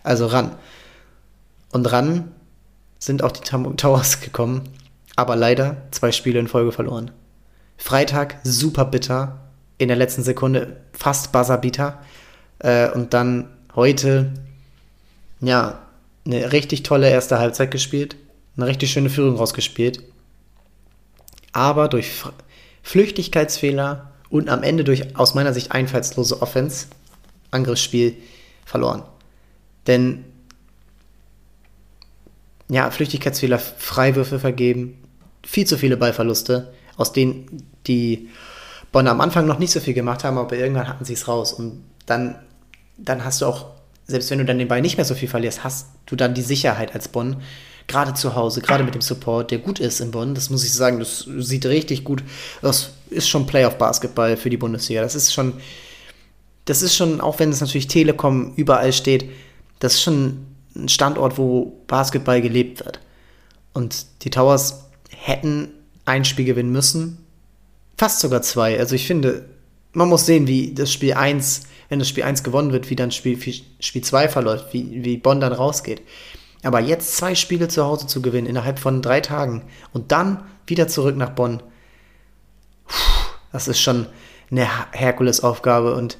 [0.03, 0.55] Also ran.
[1.71, 2.31] Und ran
[2.99, 4.69] sind auch die Towers gekommen.
[5.15, 7.11] Aber leider zwei Spiele in Folge verloren.
[7.77, 9.39] Freitag super bitter.
[9.79, 12.01] In der letzten Sekunde fast Buzzerbeater.
[12.59, 14.31] Äh, und dann heute,
[15.41, 15.79] ja,
[16.25, 18.15] eine richtig tolle erste Halbzeit gespielt.
[18.55, 20.03] Eine richtig schöne Führung rausgespielt
[21.53, 22.11] aber durch
[22.81, 26.87] Flüchtigkeitsfehler und am Ende durch aus meiner Sicht einfallslose Offense,
[27.51, 28.17] Angriffsspiel
[28.65, 29.03] verloren.
[29.87, 30.25] Denn
[32.69, 34.97] ja, Flüchtigkeitsfehler, Freiwürfe vergeben,
[35.45, 38.29] viel zu viele Ballverluste, aus denen die
[38.91, 41.53] Bonner am Anfang noch nicht so viel gemacht haben, aber irgendwann hatten sie es raus.
[41.53, 42.35] Und dann,
[42.97, 43.67] dann hast du auch,
[44.05, 46.41] selbst wenn du dann den Ball nicht mehr so viel verlierst, hast du dann die
[46.41, 47.41] Sicherheit als Bonn,
[47.87, 50.35] gerade zu Hause, gerade mit dem Support, der gut ist in Bonn.
[50.35, 52.23] Das muss ich sagen, das sieht richtig gut.
[52.61, 55.01] Das ist schon Playoff-Basketball für die Bundesliga.
[55.01, 55.53] Das ist schon,
[56.65, 59.29] das ist schon, auch wenn es natürlich Telekom überall steht,
[59.79, 62.99] das ist schon ein Standort, wo Basketball gelebt wird.
[63.73, 65.69] Und die Towers hätten
[66.05, 67.17] ein Spiel gewinnen müssen.
[67.97, 68.79] Fast sogar zwei.
[68.79, 69.45] Also ich finde,
[69.93, 73.11] man muss sehen, wie das Spiel 1, wenn das Spiel 1 gewonnen wird, wie dann
[73.11, 73.37] Spiel,
[73.79, 76.01] Spiel 2 verläuft, wie, wie Bonn dann rausgeht.
[76.63, 80.87] Aber jetzt zwei Spiele zu Hause zu gewinnen innerhalb von drei Tagen und dann wieder
[80.87, 81.61] zurück nach Bonn,
[83.51, 84.07] das ist schon
[84.49, 85.93] eine Herkulesaufgabe.
[85.95, 86.17] Und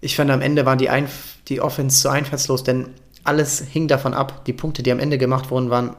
[0.00, 2.90] ich fand, am Ende waren die, Einf die Offense zu einfallslos, denn
[3.24, 4.44] alles hing davon ab.
[4.44, 5.96] Die Punkte, die am Ende gemacht wurden, waren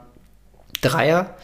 [0.82, 1.36] Dreier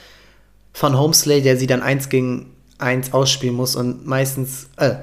[0.74, 4.96] von Homesley, der sie dann eins gegen eins ausspielen muss und meistens, äh,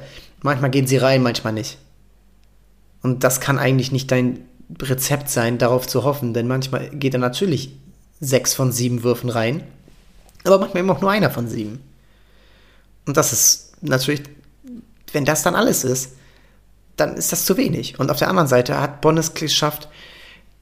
[0.42, 1.78] manchmal gehen sie rein, manchmal nicht.
[3.02, 4.40] Und das kann eigentlich nicht dein
[4.82, 7.70] Rezept sein, darauf zu hoffen, denn manchmal geht er natürlich
[8.20, 9.62] sechs von sieben Würfen rein,
[10.44, 11.80] aber manchmal immer auch nur einer von sieben.
[13.06, 14.22] Und das ist natürlich,
[15.12, 16.12] wenn das dann alles ist,
[16.96, 18.00] dann ist das zu wenig.
[18.00, 19.88] Und auf der anderen Seite hat Bonn es geschafft,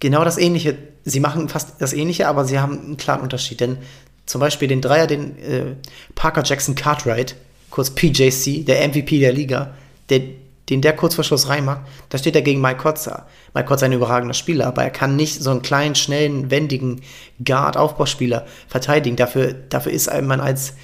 [0.00, 0.76] genau das Ähnliche.
[1.04, 3.60] Sie machen fast das Ähnliche, aber sie haben einen klaren Unterschied.
[3.60, 3.78] Denn
[4.26, 5.74] zum Beispiel den Dreier, den äh,
[6.14, 7.36] Parker Jackson Cartwright,
[7.70, 9.74] kurz PJC, der MVP der Liga,
[10.10, 10.22] der,
[10.70, 13.26] den der kurz vor Schluss reinmacht, da steht er gegen Mike Kotzer.
[13.52, 17.02] Mike Kotzer ist ein überragender Spieler, aber er kann nicht so einen kleinen, schnellen, wendigen
[17.44, 19.16] Guard-Aufbauspieler verteidigen.
[19.16, 20.74] Dafür, dafür ist man als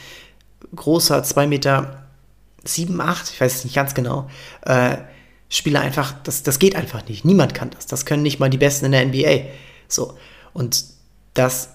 [0.74, 2.04] großer 2 Meter
[2.64, 4.28] 7, 8, ich weiß es nicht ganz genau,
[4.66, 4.98] äh,
[5.48, 7.24] Spieler einfach, das, das geht einfach nicht.
[7.24, 7.86] Niemand kann das.
[7.86, 9.50] Das können nicht mal die Besten in der NBA.
[9.88, 10.16] So.
[10.52, 10.84] Und
[11.34, 11.70] das,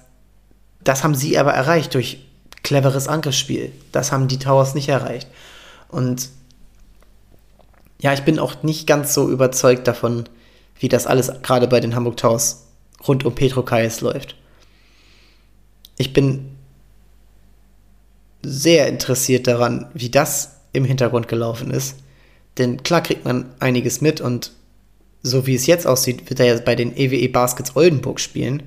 [0.83, 2.19] das haben sie aber erreicht durch
[2.63, 3.73] cleveres Angriffsspiel.
[3.91, 5.27] Das haben die Towers nicht erreicht.
[5.89, 6.29] Und
[8.05, 10.29] ja, ich bin auch nicht ganz so überzeugt davon,
[10.79, 12.67] wie das alles gerade bei den Hamburg Towers
[13.07, 14.35] rund um Petro Kais läuft.
[15.97, 16.51] Ich bin
[18.43, 21.95] sehr interessiert daran, wie das im Hintergrund gelaufen ist.
[22.59, 24.51] Denn klar kriegt man einiges mit und
[25.23, 28.61] so wie es jetzt aussieht, wird er ja bei den EWE e Baskets Oldenburg spielen.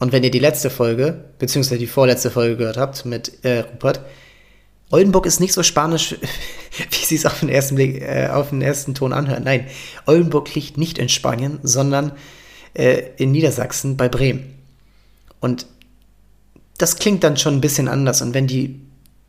[0.00, 4.00] Und wenn ihr die letzte Folge, beziehungsweise die vorletzte Folge gehört habt mit äh, Rupert,
[4.90, 6.16] Oldenburg ist nicht so spanisch,
[6.90, 9.44] wie sie es auf den, ersten Blick, äh, auf den ersten Ton anhört.
[9.44, 9.66] Nein,
[10.06, 12.12] Oldenburg liegt nicht in Spanien, sondern
[12.74, 14.54] äh, in Niedersachsen bei Bremen.
[15.40, 15.66] Und
[16.78, 18.22] das klingt dann schon ein bisschen anders.
[18.22, 18.80] Und wenn die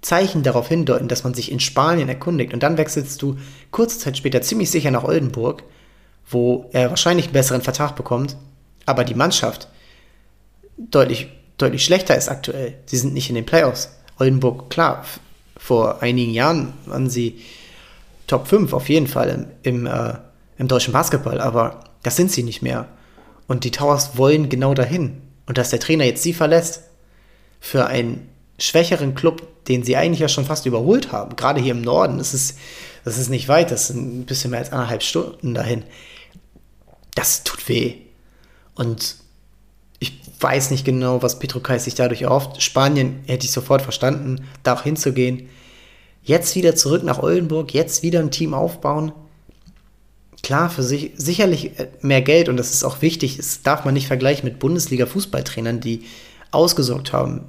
[0.01, 3.37] Zeichen darauf hindeuten, dass man sich in Spanien erkundigt und dann wechselst du
[3.71, 5.63] kurze Zeit später ziemlich sicher nach Oldenburg,
[6.29, 8.37] wo er wahrscheinlich einen besseren Vertrag bekommt,
[8.85, 9.67] aber die Mannschaft
[10.77, 12.75] deutlich, deutlich schlechter ist aktuell.
[12.85, 13.89] Sie sind nicht in den Playoffs.
[14.19, 15.03] Oldenburg, klar,
[15.67, 17.41] vor einigen Jahren waren sie
[18.25, 20.13] Top 5 auf jeden Fall im, im, äh,
[20.57, 22.87] im deutschen Basketball, aber das sind sie nicht mehr.
[23.47, 25.21] Und die Towers wollen genau dahin.
[25.45, 26.83] Und dass der Trainer jetzt sie verlässt
[27.59, 31.35] für einen schwächeren Club, den sie eigentlich ja schon fast überholt haben.
[31.35, 32.57] Gerade hier im Norden, das ist,
[33.03, 35.83] das ist nicht weit, das sind ein bisschen mehr als anderthalb Stunden dahin.
[37.13, 37.95] Das tut weh.
[38.73, 39.17] Und
[39.99, 42.61] ich weiß nicht genau, was Petro Kais sich dadurch erhofft.
[42.61, 45.49] Spanien hätte ich sofort verstanden, da auch hinzugehen.
[46.23, 49.13] Jetzt wieder zurück nach Oldenburg, jetzt wieder ein Team aufbauen.
[50.43, 53.37] Klar, für sich sicherlich mehr Geld und das ist auch wichtig.
[53.37, 56.03] Das darf man nicht vergleichen mit Bundesliga-Fußballtrainern, die
[56.51, 57.45] ausgesorgt haben.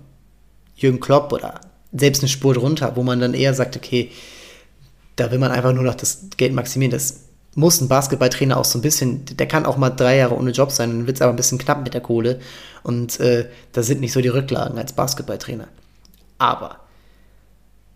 [0.75, 1.61] Jürgen Klopp oder
[1.93, 4.11] selbst eine Spur drunter, wo man dann eher sagt, okay,
[5.17, 6.93] da will man einfach nur noch das Geld maximieren.
[6.93, 7.28] Das
[7.59, 10.71] muss ein Basketballtrainer auch so ein bisschen, der kann auch mal drei Jahre ohne Job
[10.71, 12.39] sein, dann wird es aber ein bisschen knapp mit der Kohle.
[12.85, 15.67] Und äh, da sind nicht so die Rücklagen als Basketballtrainer.
[16.39, 16.79] Aber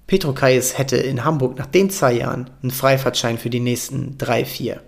[0.09, 4.45] Petro Kais hätte in Hamburg nach den zwei Jahren einen Freifahrtschein für die nächsten drei,
[4.45, 4.83] vier.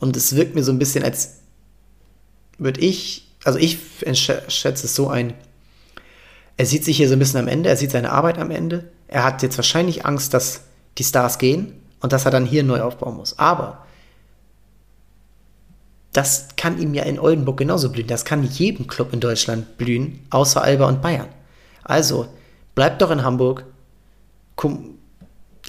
[0.00, 1.36] Und es wirkt mir so ein bisschen, als
[2.58, 5.32] würde ich, also ich schätze es so ein,
[6.56, 8.90] er sieht sich hier so ein bisschen am Ende, er sieht seine Arbeit am Ende.
[9.06, 10.62] Er hat jetzt wahrscheinlich Angst, dass
[10.98, 13.36] die Stars gehen und dass er dann hier neu aufbauen muss.
[13.36, 13.84] Aber
[16.12, 18.06] das kann ihm ja in Oldenburg genauso blühen.
[18.06, 21.26] Das kann jedem Club in Deutschland blühen, außer Alba und Bayern.
[21.82, 22.28] Also,
[22.76, 23.64] bleibt doch in Hamburg,
[24.54, 24.98] komm,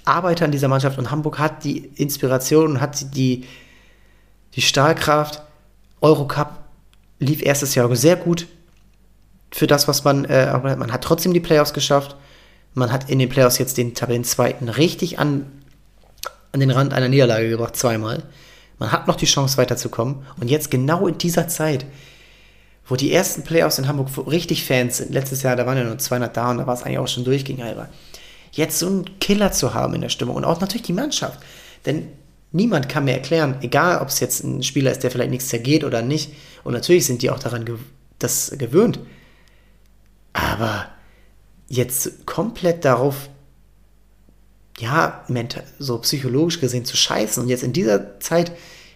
[0.06, 3.46] arbeite an dieser Mannschaft und Hamburg hat die Inspiration, hat die,
[4.54, 5.42] die Stahlkraft.
[6.02, 6.60] Eurocup
[7.18, 8.46] lief erstes Jahr sehr gut
[9.52, 12.16] für das, was man, äh, man hat trotzdem die Playoffs geschafft.
[12.76, 15.57] Man hat in den Playoffs jetzt den Tabellenzweiten richtig an,
[16.58, 18.24] an den Rand einer Niederlage gebracht, zweimal.
[18.80, 20.24] Man hat noch die Chance weiterzukommen.
[20.40, 21.86] Und jetzt genau in dieser Zeit,
[22.88, 25.14] wo die ersten Playoffs in Hamburg richtig Fans sind.
[25.14, 27.26] Letztes Jahr, da waren ja nur 200 da und da war es eigentlich auch schon
[27.26, 27.90] durch gegen Alba.
[28.52, 31.40] Jetzt so einen Killer zu haben in der Stimmung und auch natürlich die Mannschaft.
[31.86, 32.08] Denn
[32.52, 35.84] niemand kann mir erklären, egal ob es jetzt ein Spieler ist, der vielleicht nichts zergeht
[35.84, 37.78] oder nicht, und natürlich sind die auch daran gew
[38.20, 39.00] das gewöhnt,
[40.34, 40.88] aber
[41.68, 43.30] jetzt komplett darauf,
[44.80, 48.52] ja, mental, so psychologisch gesehen zu scheißen und jetzt in dieser Zeit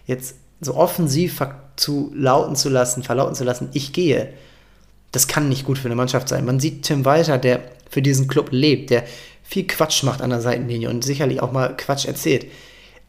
[0.06, 1.40] jetzt so offensiv
[1.76, 4.32] zu lauten zu lassen, verlauten zu lassen, ich gehe,
[5.10, 6.44] das kann nicht gut für eine Mannschaft sein.
[6.44, 9.04] Man sieht Tim Walter, der für diesen Club lebt, der
[9.42, 12.46] viel Quatsch macht an der Seitenlinie und sicherlich auch mal Quatsch erzählt.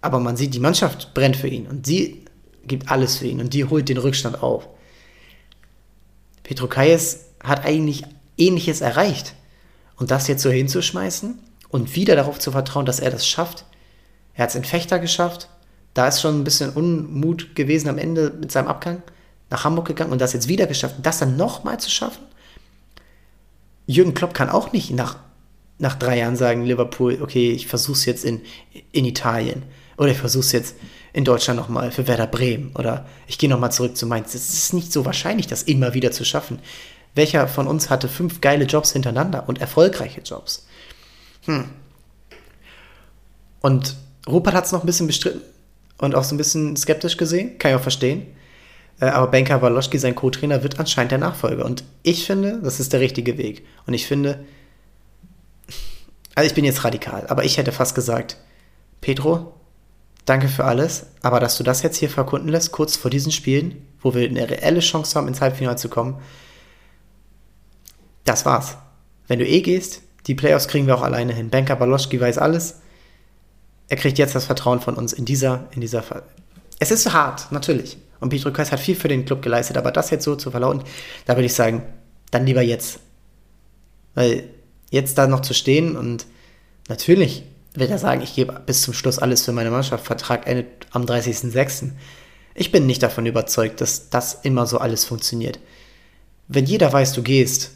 [0.01, 2.25] Aber man sieht, die Mannschaft brennt für ihn und sie
[2.65, 4.67] gibt alles für ihn und die holt den Rückstand auf.
[6.43, 8.03] Petro Kayes hat eigentlich
[8.37, 9.35] Ähnliches erreicht.
[9.95, 11.39] Und das jetzt so hinzuschmeißen
[11.73, 13.65] und wieder darauf zu vertrauen, dass er das schafft.
[14.35, 15.49] Er hat es in Fechter geschafft.
[15.95, 19.01] Da ist schon ein bisschen Unmut gewesen am Ende mit seinem Abgang.
[19.49, 20.97] Nach Hamburg gegangen und das jetzt wieder geschafft.
[21.01, 22.21] Das dann nochmal zu schaffen?
[23.87, 25.17] Jürgen Klopp kann auch nicht nach,
[25.79, 28.41] nach drei Jahren sagen, Liverpool, okay, ich versuch's jetzt in,
[28.91, 29.63] in Italien.
[29.97, 30.75] Oder ich versuch's jetzt
[31.11, 32.71] in Deutschland nochmal für Werder Bremen.
[32.75, 34.35] Oder ich gehe nochmal zurück zu Mainz.
[34.35, 36.59] Es ist nicht so wahrscheinlich, das immer wieder zu schaffen.
[37.15, 40.67] Welcher von uns hatte fünf geile Jobs hintereinander und erfolgreiche Jobs?
[41.45, 41.65] Hm.
[43.61, 43.95] Und
[44.27, 45.41] Rupert hat es noch ein bisschen bestritten
[45.97, 48.27] und auch so ein bisschen skeptisch gesehen, kann ich auch verstehen.
[48.99, 51.65] Äh, aber Benka Waloschki, sein Co-Trainer, wird anscheinend der Nachfolger.
[51.65, 53.65] Und ich finde, das ist der richtige Weg.
[53.85, 54.43] Und ich finde,
[56.35, 58.37] also ich bin jetzt radikal, aber ich hätte fast gesagt,
[59.01, 59.53] Pedro,
[60.25, 63.85] danke für alles, aber dass du das jetzt hier verkunden lässt, kurz vor diesen Spielen,
[64.01, 66.19] wo wir eine reelle Chance haben, ins Halbfinale zu kommen,
[68.25, 68.77] das war's.
[69.27, 71.49] Wenn du eh gehst, die Playoffs kriegen wir auch alleine hin.
[71.49, 72.79] Benka Baloschki weiß alles.
[73.89, 76.23] Er kriegt jetzt das Vertrauen von uns in dieser, in dieser Fall.
[76.79, 77.97] Es ist hart, natürlich.
[78.19, 80.83] Und Petro Kais hat viel für den Club geleistet, aber das jetzt so zu verlauten,
[81.25, 81.83] da würde ich sagen,
[82.31, 82.99] dann lieber jetzt.
[84.15, 84.49] Weil
[84.89, 86.25] jetzt da noch zu stehen und
[86.87, 90.67] natürlich will er sagen, ich gebe bis zum Schluss alles für meine Mannschaft, Vertrag endet
[90.91, 91.91] am 30.06.
[92.55, 95.59] Ich bin nicht davon überzeugt, dass das immer so alles funktioniert.
[96.47, 97.71] Wenn jeder weiß, du gehst,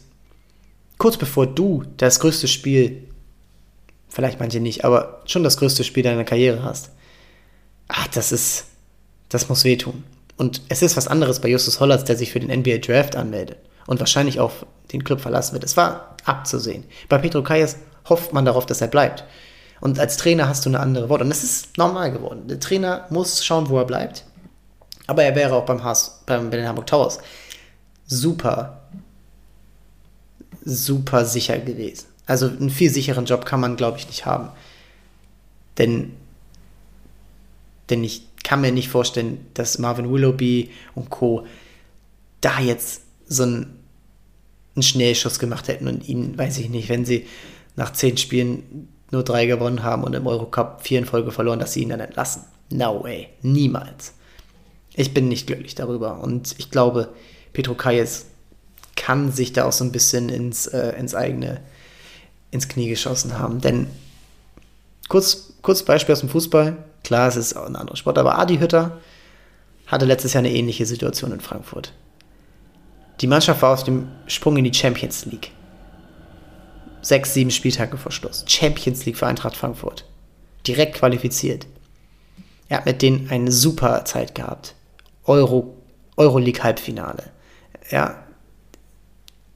[0.98, 3.08] kurz bevor du das größte Spiel,
[4.08, 6.90] vielleicht manche nicht, aber schon das größte Spiel deiner Karriere hast.
[7.88, 8.66] Ach, das ist,
[9.28, 10.04] das muss wehtun.
[10.36, 13.58] Und es ist was anderes bei Justus Hollatz, der sich für den NBA Draft anmeldet
[13.86, 14.52] und wahrscheinlich auch
[14.92, 15.64] den Club verlassen wird.
[15.64, 16.84] Es war abzusehen.
[17.08, 17.76] Bei Petro Kayas
[18.08, 19.24] hofft man darauf, dass er bleibt.
[19.80, 21.24] Und als Trainer hast du eine andere Worte.
[21.24, 22.48] Und es ist normal geworden.
[22.48, 24.24] Der Trainer muss schauen, wo er bleibt.
[25.06, 27.18] Aber er wäre auch beim Haas, beim, bei den Hamburg Towers
[28.06, 28.82] super
[30.64, 32.06] super sicher gewesen.
[32.26, 34.50] Also einen viel sicheren Job kann man, glaube ich, nicht haben.
[35.78, 36.12] Denn,
[37.88, 41.46] denn ich kann mir nicht vorstellen, dass Marvin Willoughby und Co.
[42.40, 43.78] da jetzt so einen,
[44.74, 47.26] einen Schnellschuss gemacht hätten und ihnen, weiß ich nicht, wenn sie
[47.76, 51.72] nach zehn Spielen nur drei gewonnen haben und im Eurocup vier in Folge verloren, dass
[51.72, 52.42] sie ihn dann entlassen.
[52.70, 53.28] No way.
[53.42, 54.12] Niemals.
[54.94, 56.20] Ich bin nicht glücklich darüber.
[56.20, 57.08] Und ich glaube,
[57.52, 58.26] Petro Kayes
[58.98, 61.60] kann sich da auch so ein bisschen ins, äh, ins eigene,
[62.50, 63.60] ins Knie geschossen haben.
[63.60, 63.86] Denn
[65.08, 68.58] kurz, kurz Beispiel aus dem Fußball, klar, es ist auch ein anderer Sport, aber Adi
[68.58, 68.98] Hütter
[69.86, 71.92] hatte letztes Jahr eine ähnliche Situation in Frankfurt.
[73.20, 75.52] Die Mannschaft war auf dem Sprung in die Champions League.
[77.00, 78.44] Sechs, sieben Spieltage vor Schluss.
[78.46, 80.04] Champions League für Eintracht Frankfurt.
[80.66, 81.66] Direkt qualifiziert.
[82.68, 84.74] Er hat mit denen eine super Zeit gehabt.
[85.24, 85.74] Euro,
[86.16, 87.30] Euroleague-Halbfinale.
[87.90, 88.24] Ja,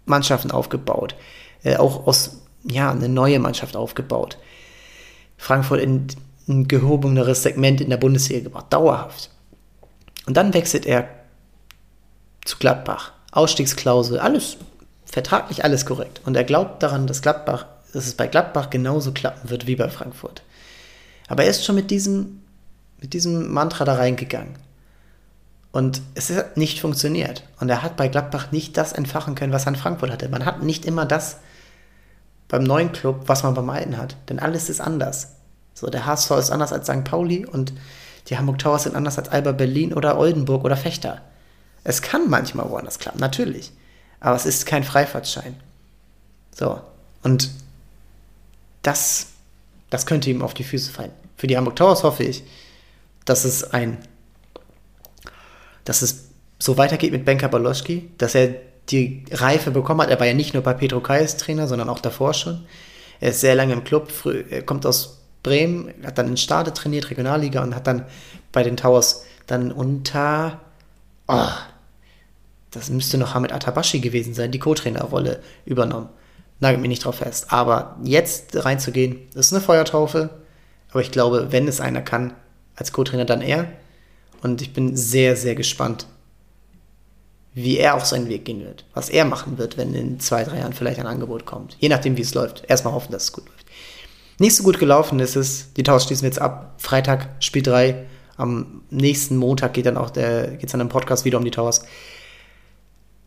[0.05, 1.15] Mannschaften aufgebaut.
[1.63, 4.39] Äh, auch aus, ja, eine neue Mannschaft aufgebaut.
[5.37, 6.07] Frankfurt in
[6.49, 8.67] ein gehobeneres Segment in der Bundesliga gebracht.
[8.71, 9.31] Dauerhaft.
[10.27, 11.09] Und dann wechselt er
[12.45, 13.13] zu Gladbach.
[13.33, 14.57] Ausstiegsklausel, alles
[15.05, 16.21] vertraglich alles korrekt.
[16.25, 19.89] Und er glaubt daran, dass Gladbach, dass es bei Gladbach genauso klappen wird wie bei
[19.89, 20.43] Frankfurt.
[21.29, 22.43] Aber er ist schon mit diesem,
[23.01, 24.55] mit diesem Mantra da reingegangen.
[25.73, 27.45] Und es hat nicht funktioniert.
[27.59, 30.29] Und er hat bei Gladbach nicht das entfachen können, was er in Frankfurt hatte.
[30.29, 31.39] Man hat nicht immer das
[32.49, 34.17] beim neuen Club, was man beim alten hat.
[34.29, 35.29] Denn alles ist anders.
[35.73, 37.05] So, der HSV ist anders als St.
[37.05, 37.73] Pauli und
[38.29, 41.23] die Hamburg Towers sind anders als Alba Berlin oder Oldenburg oder Fechter.
[41.85, 43.73] Es kann manchmal woanders klappen, natürlich.
[44.21, 45.57] Aber es ist kein Freifahrtschein.
[46.55, 46.81] So.
[47.23, 47.51] Und
[48.83, 49.29] das,
[49.89, 51.13] das könnte ihm auf die Füße fallen.
[51.37, 52.45] Für die Hamburg Towers hoffe ich,
[53.25, 53.99] dass es ein
[55.85, 56.29] dass es
[56.59, 58.55] so weitergeht mit Benka Baloschki, dass er
[58.91, 60.11] die Reife bekommen hat.
[60.11, 62.65] Er war ja nicht nur bei Petro Kais Trainer, sondern auch davor schon.
[63.21, 66.73] Er ist sehr lange im Club, früh, er kommt aus Bremen, hat dann in Stade
[66.73, 68.07] trainiert, Regionalliga und hat dann
[68.53, 70.61] bei den Towers dann unter
[71.29, 71.49] oh,
[72.71, 76.09] das müsste noch Hamid Atabashi gewesen sein, die Co-Trainerrolle übernommen.
[76.61, 77.53] Nagelt mich nicht drauf fest.
[77.53, 80.31] Aber jetzt reinzugehen, ist eine Feuertaufe.
[80.91, 82.35] Aber ich glaube, wenn es einer kann,
[82.75, 83.67] als Co-Trainer, dann er.
[84.43, 86.07] Und ich bin sehr, sehr gespannt,
[87.55, 88.85] wie er auf seinen Weg gehen wird.
[88.95, 91.77] Was er machen wird, wenn in zwei, drei Jahren vielleicht ein Angebot kommt.
[91.81, 92.65] Je nachdem, wie es läuft.
[92.69, 93.67] Erstmal hoffen, dass es gut läuft.
[94.39, 95.73] Nicht so gut gelaufen ist es.
[95.75, 96.75] Die Tausch schließen wir jetzt ab.
[96.79, 98.07] Freitag, Spiel 3.
[98.37, 101.85] Am nächsten Montag geht dann auch der, geht's dann im Podcast wieder um die Towers.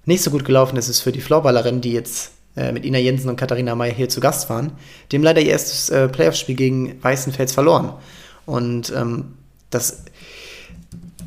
[0.06, 3.30] Nicht so gut gelaufen ist es für die Floorballerinnen, die jetzt äh, mit Ina Jensen
[3.30, 4.74] und Katharina May hier zu Gast waren,
[5.12, 7.94] dem leider ihr erstes äh, Playoff-Spiel gegen Weißenfels verloren.
[8.46, 9.36] Und ähm,
[9.70, 10.06] das,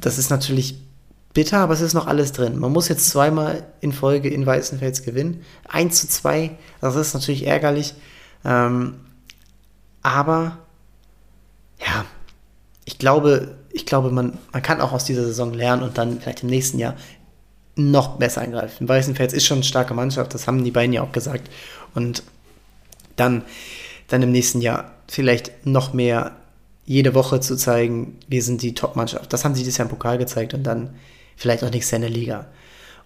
[0.08, 0.74] das ist natürlich
[1.34, 2.58] bitter, aber es ist noch alles drin.
[2.58, 5.44] Man muss jetzt zweimal in Folge in Weißenfels gewinnen.
[5.68, 7.92] 1 zu 2, das ist natürlich ärgerlich.
[8.42, 8.94] Ähm,
[10.00, 10.56] aber
[11.78, 12.06] ja,
[12.86, 16.42] ich glaube, ich glaube, man, man kann auch aus dieser Saison lernen und dann vielleicht
[16.42, 16.94] im nächsten Jahr
[17.76, 18.88] noch besser eingreifen.
[18.88, 21.50] Weißenfels ist schon eine starke Mannschaft, das haben die beiden ja auch gesagt.
[21.94, 22.22] Und
[23.16, 23.42] dann,
[24.06, 26.37] dann im nächsten Jahr vielleicht noch mehr
[26.88, 29.30] jede Woche zu zeigen, wir sind die Top-Mannschaft.
[29.30, 30.94] Das haben sie dieses Jahr im Pokal gezeigt und dann
[31.36, 32.46] vielleicht auch nächstes Jahr in der Liga.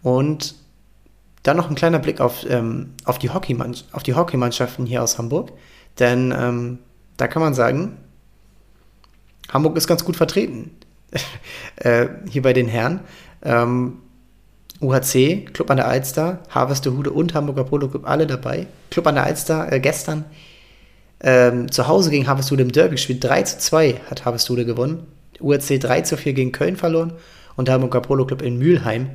[0.04, 0.54] Und
[1.42, 5.50] dann noch ein kleiner Blick auf, ähm, auf, die, Hockeymannschaften hier aus Hamburg.
[5.98, 6.78] Denn ähm,
[7.16, 7.96] da kann man sagen,
[9.52, 10.70] Hamburg ist ganz gut vertreten.
[11.76, 13.00] äh, hier bei den Herren.
[13.42, 13.98] Ähm,
[14.80, 18.68] UHC, Club an der Alster, Harvesterhude und Hamburger Polo Club alle dabei.
[18.92, 20.24] Club an der Alster äh, gestern
[21.22, 23.22] ähm, zu Hause gegen Harvesterhude im Derby gespielt.
[23.22, 25.06] 3 zu 2 hat Harvesterhude gewonnen.
[25.40, 27.12] UHC 3 zu 4 gegen Köln verloren
[27.56, 29.10] und der Hamburger Polo Club in Mülheim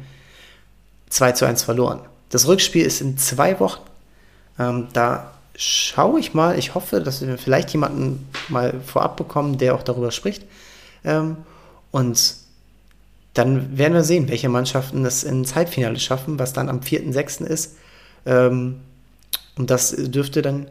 [1.09, 2.01] 2 zu 1 verloren.
[2.29, 3.81] Das Rückspiel ist in zwei Wochen.
[4.59, 6.57] Ähm, da schaue ich mal.
[6.57, 10.43] Ich hoffe, dass wir vielleicht jemanden mal vorab bekommen, der auch darüber spricht.
[11.03, 11.37] Ähm,
[11.91, 12.35] und
[13.33, 17.45] dann werden wir sehen, welche Mannschaften das ins Halbfinale schaffen, was dann am 4.6.
[17.45, 17.77] ist.
[18.25, 18.81] Ähm,
[19.57, 20.67] und das dürfte dann,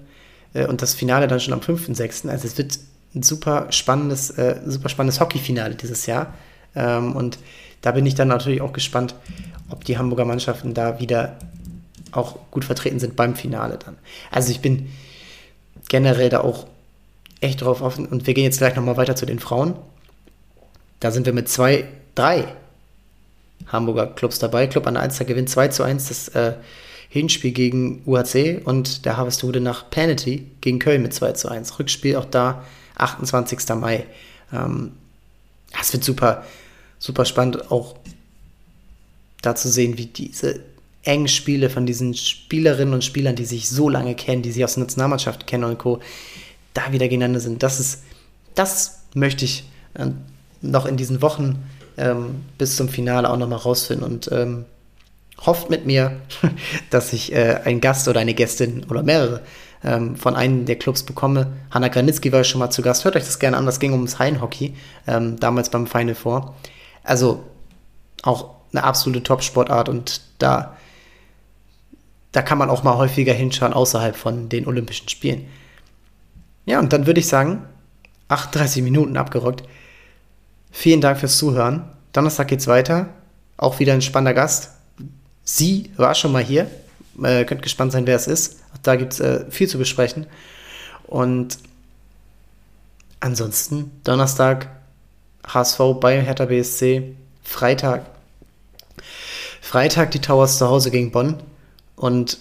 [0.55, 2.29] und das Finale dann schon am 5.6.
[2.29, 2.79] Also es wird
[3.15, 6.35] ein super spannendes, äh, super spannendes Hockeyfinale dieses Jahr.
[6.75, 7.39] Ähm, und
[7.83, 9.15] da bin ich dann natürlich auch gespannt,
[9.71, 11.37] ob die Hamburger Mannschaften da wieder
[12.13, 13.97] auch gut vertreten sind beim Finale dann.
[14.31, 14.91] Also ich bin
[15.89, 16.67] generell da auch
[17.41, 18.07] echt drauf offen.
[18.07, 19.77] Und wir gehen jetzt gleich nochmal weiter zu den Frauen.
[21.01, 21.85] Da sind wir mit zwei
[22.15, 22.47] drei
[23.69, 24.67] Hamburger Clubs dabei.
[24.67, 26.55] Club an der Alster gewinnt 2 zu 1 das äh,
[27.09, 31.79] Hinspiel gegen UHC und der Harvestude nach Penalty gegen Köln mit 2 zu 1.
[31.79, 32.65] Rückspiel auch da
[32.97, 33.69] 28.
[33.77, 34.07] Mai.
[34.53, 34.93] Ähm,
[35.81, 36.45] es wird super,
[36.99, 37.97] super spannend, auch
[39.43, 40.61] da zu sehen, wie diese
[41.03, 44.75] engen Spiele von diesen Spielerinnen und Spielern, die sich so lange kennen, die sich aus
[44.75, 46.01] der Nationalmannschaft kennen und Co.,
[46.75, 47.63] da wieder gegeneinander sind.
[47.63, 48.03] Das ist,
[48.55, 50.09] das möchte ich äh,
[50.61, 51.65] noch in diesen Wochen
[51.97, 54.65] ähm, bis zum Finale auch nochmal rausfinden und ähm,
[55.45, 56.21] hofft mit mir,
[56.91, 59.43] dass ich äh, einen Gast oder eine Gästin oder mehrere
[59.85, 61.53] ähm, von einem der Clubs bekomme.
[61.71, 63.05] Hanna Granitzky war schon mal zu Gast.
[63.05, 63.67] Hört euch das gerne an.
[63.67, 64.75] Das ging ums Hallenhockey,
[65.07, 66.55] ähm, damals beim Final Four.
[67.03, 67.45] Also
[68.23, 70.77] auch eine absolute Top-Sportart und da,
[72.33, 75.47] da kann man auch mal häufiger hinschauen außerhalb von den Olympischen Spielen.
[76.65, 77.65] Ja, und dann würde ich sagen,
[78.29, 79.63] 38 Minuten abgerockt.
[80.73, 81.89] Vielen Dank fürs Zuhören.
[82.13, 83.09] Donnerstag geht's weiter.
[83.57, 84.73] Auch wieder ein spannender Gast.
[85.47, 86.69] Sie war schon mal hier.
[87.23, 88.59] Äh, könnt gespannt sein, wer es ist.
[88.83, 90.27] Da gibt es äh, viel zu besprechen.
[91.07, 91.59] Und
[93.21, 94.69] ansonsten Donnerstag
[95.47, 97.15] HSV bei Hertha BSC.
[97.45, 98.05] Freitag.
[99.63, 101.37] Freitag die Towers zu Hause gegen Bonn.
[101.95, 102.39] Und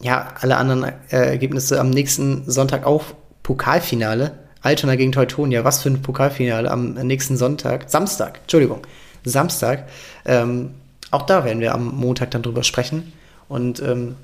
[0.00, 3.04] ja, alle anderen äh, Ergebnisse am nächsten Sonntag auch
[3.44, 4.36] Pokalfinale.
[4.60, 8.80] Altona gegen Teutonia, was für ein Pokalfinale am nächsten Sonntag, Samstag, Entschuldigung,
[9.24, 9.88] Samstag.
[10.24, 10.74] Ähm,
[11.10, 13.12] auch da werden wir am Montag dann drüber sprechen.
[13.48, 14.16] Und ähm,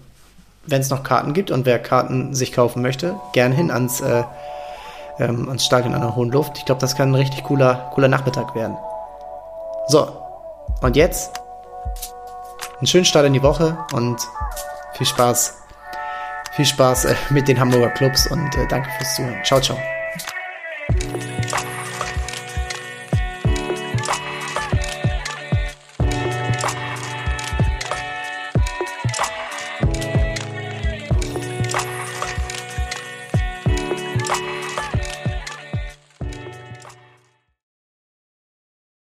[0.67, 4.25] wenn es noch Karten gibt und wer Karten sich kaufen möchte, gern hin ans, äh,
[5.19, 6.59] ähm, ans Stadion an der Hohen Luft.
[6.59, 8.77] Ich glaube, das kann ein richtig cooler, cooler Nachmittag werden.
[9.87, 10.09] So,
[10.81, 11.33] und jetzt
[12.79, 14.21] einen schönen Start in die Woche und
[14.95, 15.59] viel Spaß.
[16.53, 19.45] Viel Spaß äh, mit den Hamburger Clubs und äh, danke fürs Zuhören.
[19.45, 19.94] Ciao, ciao.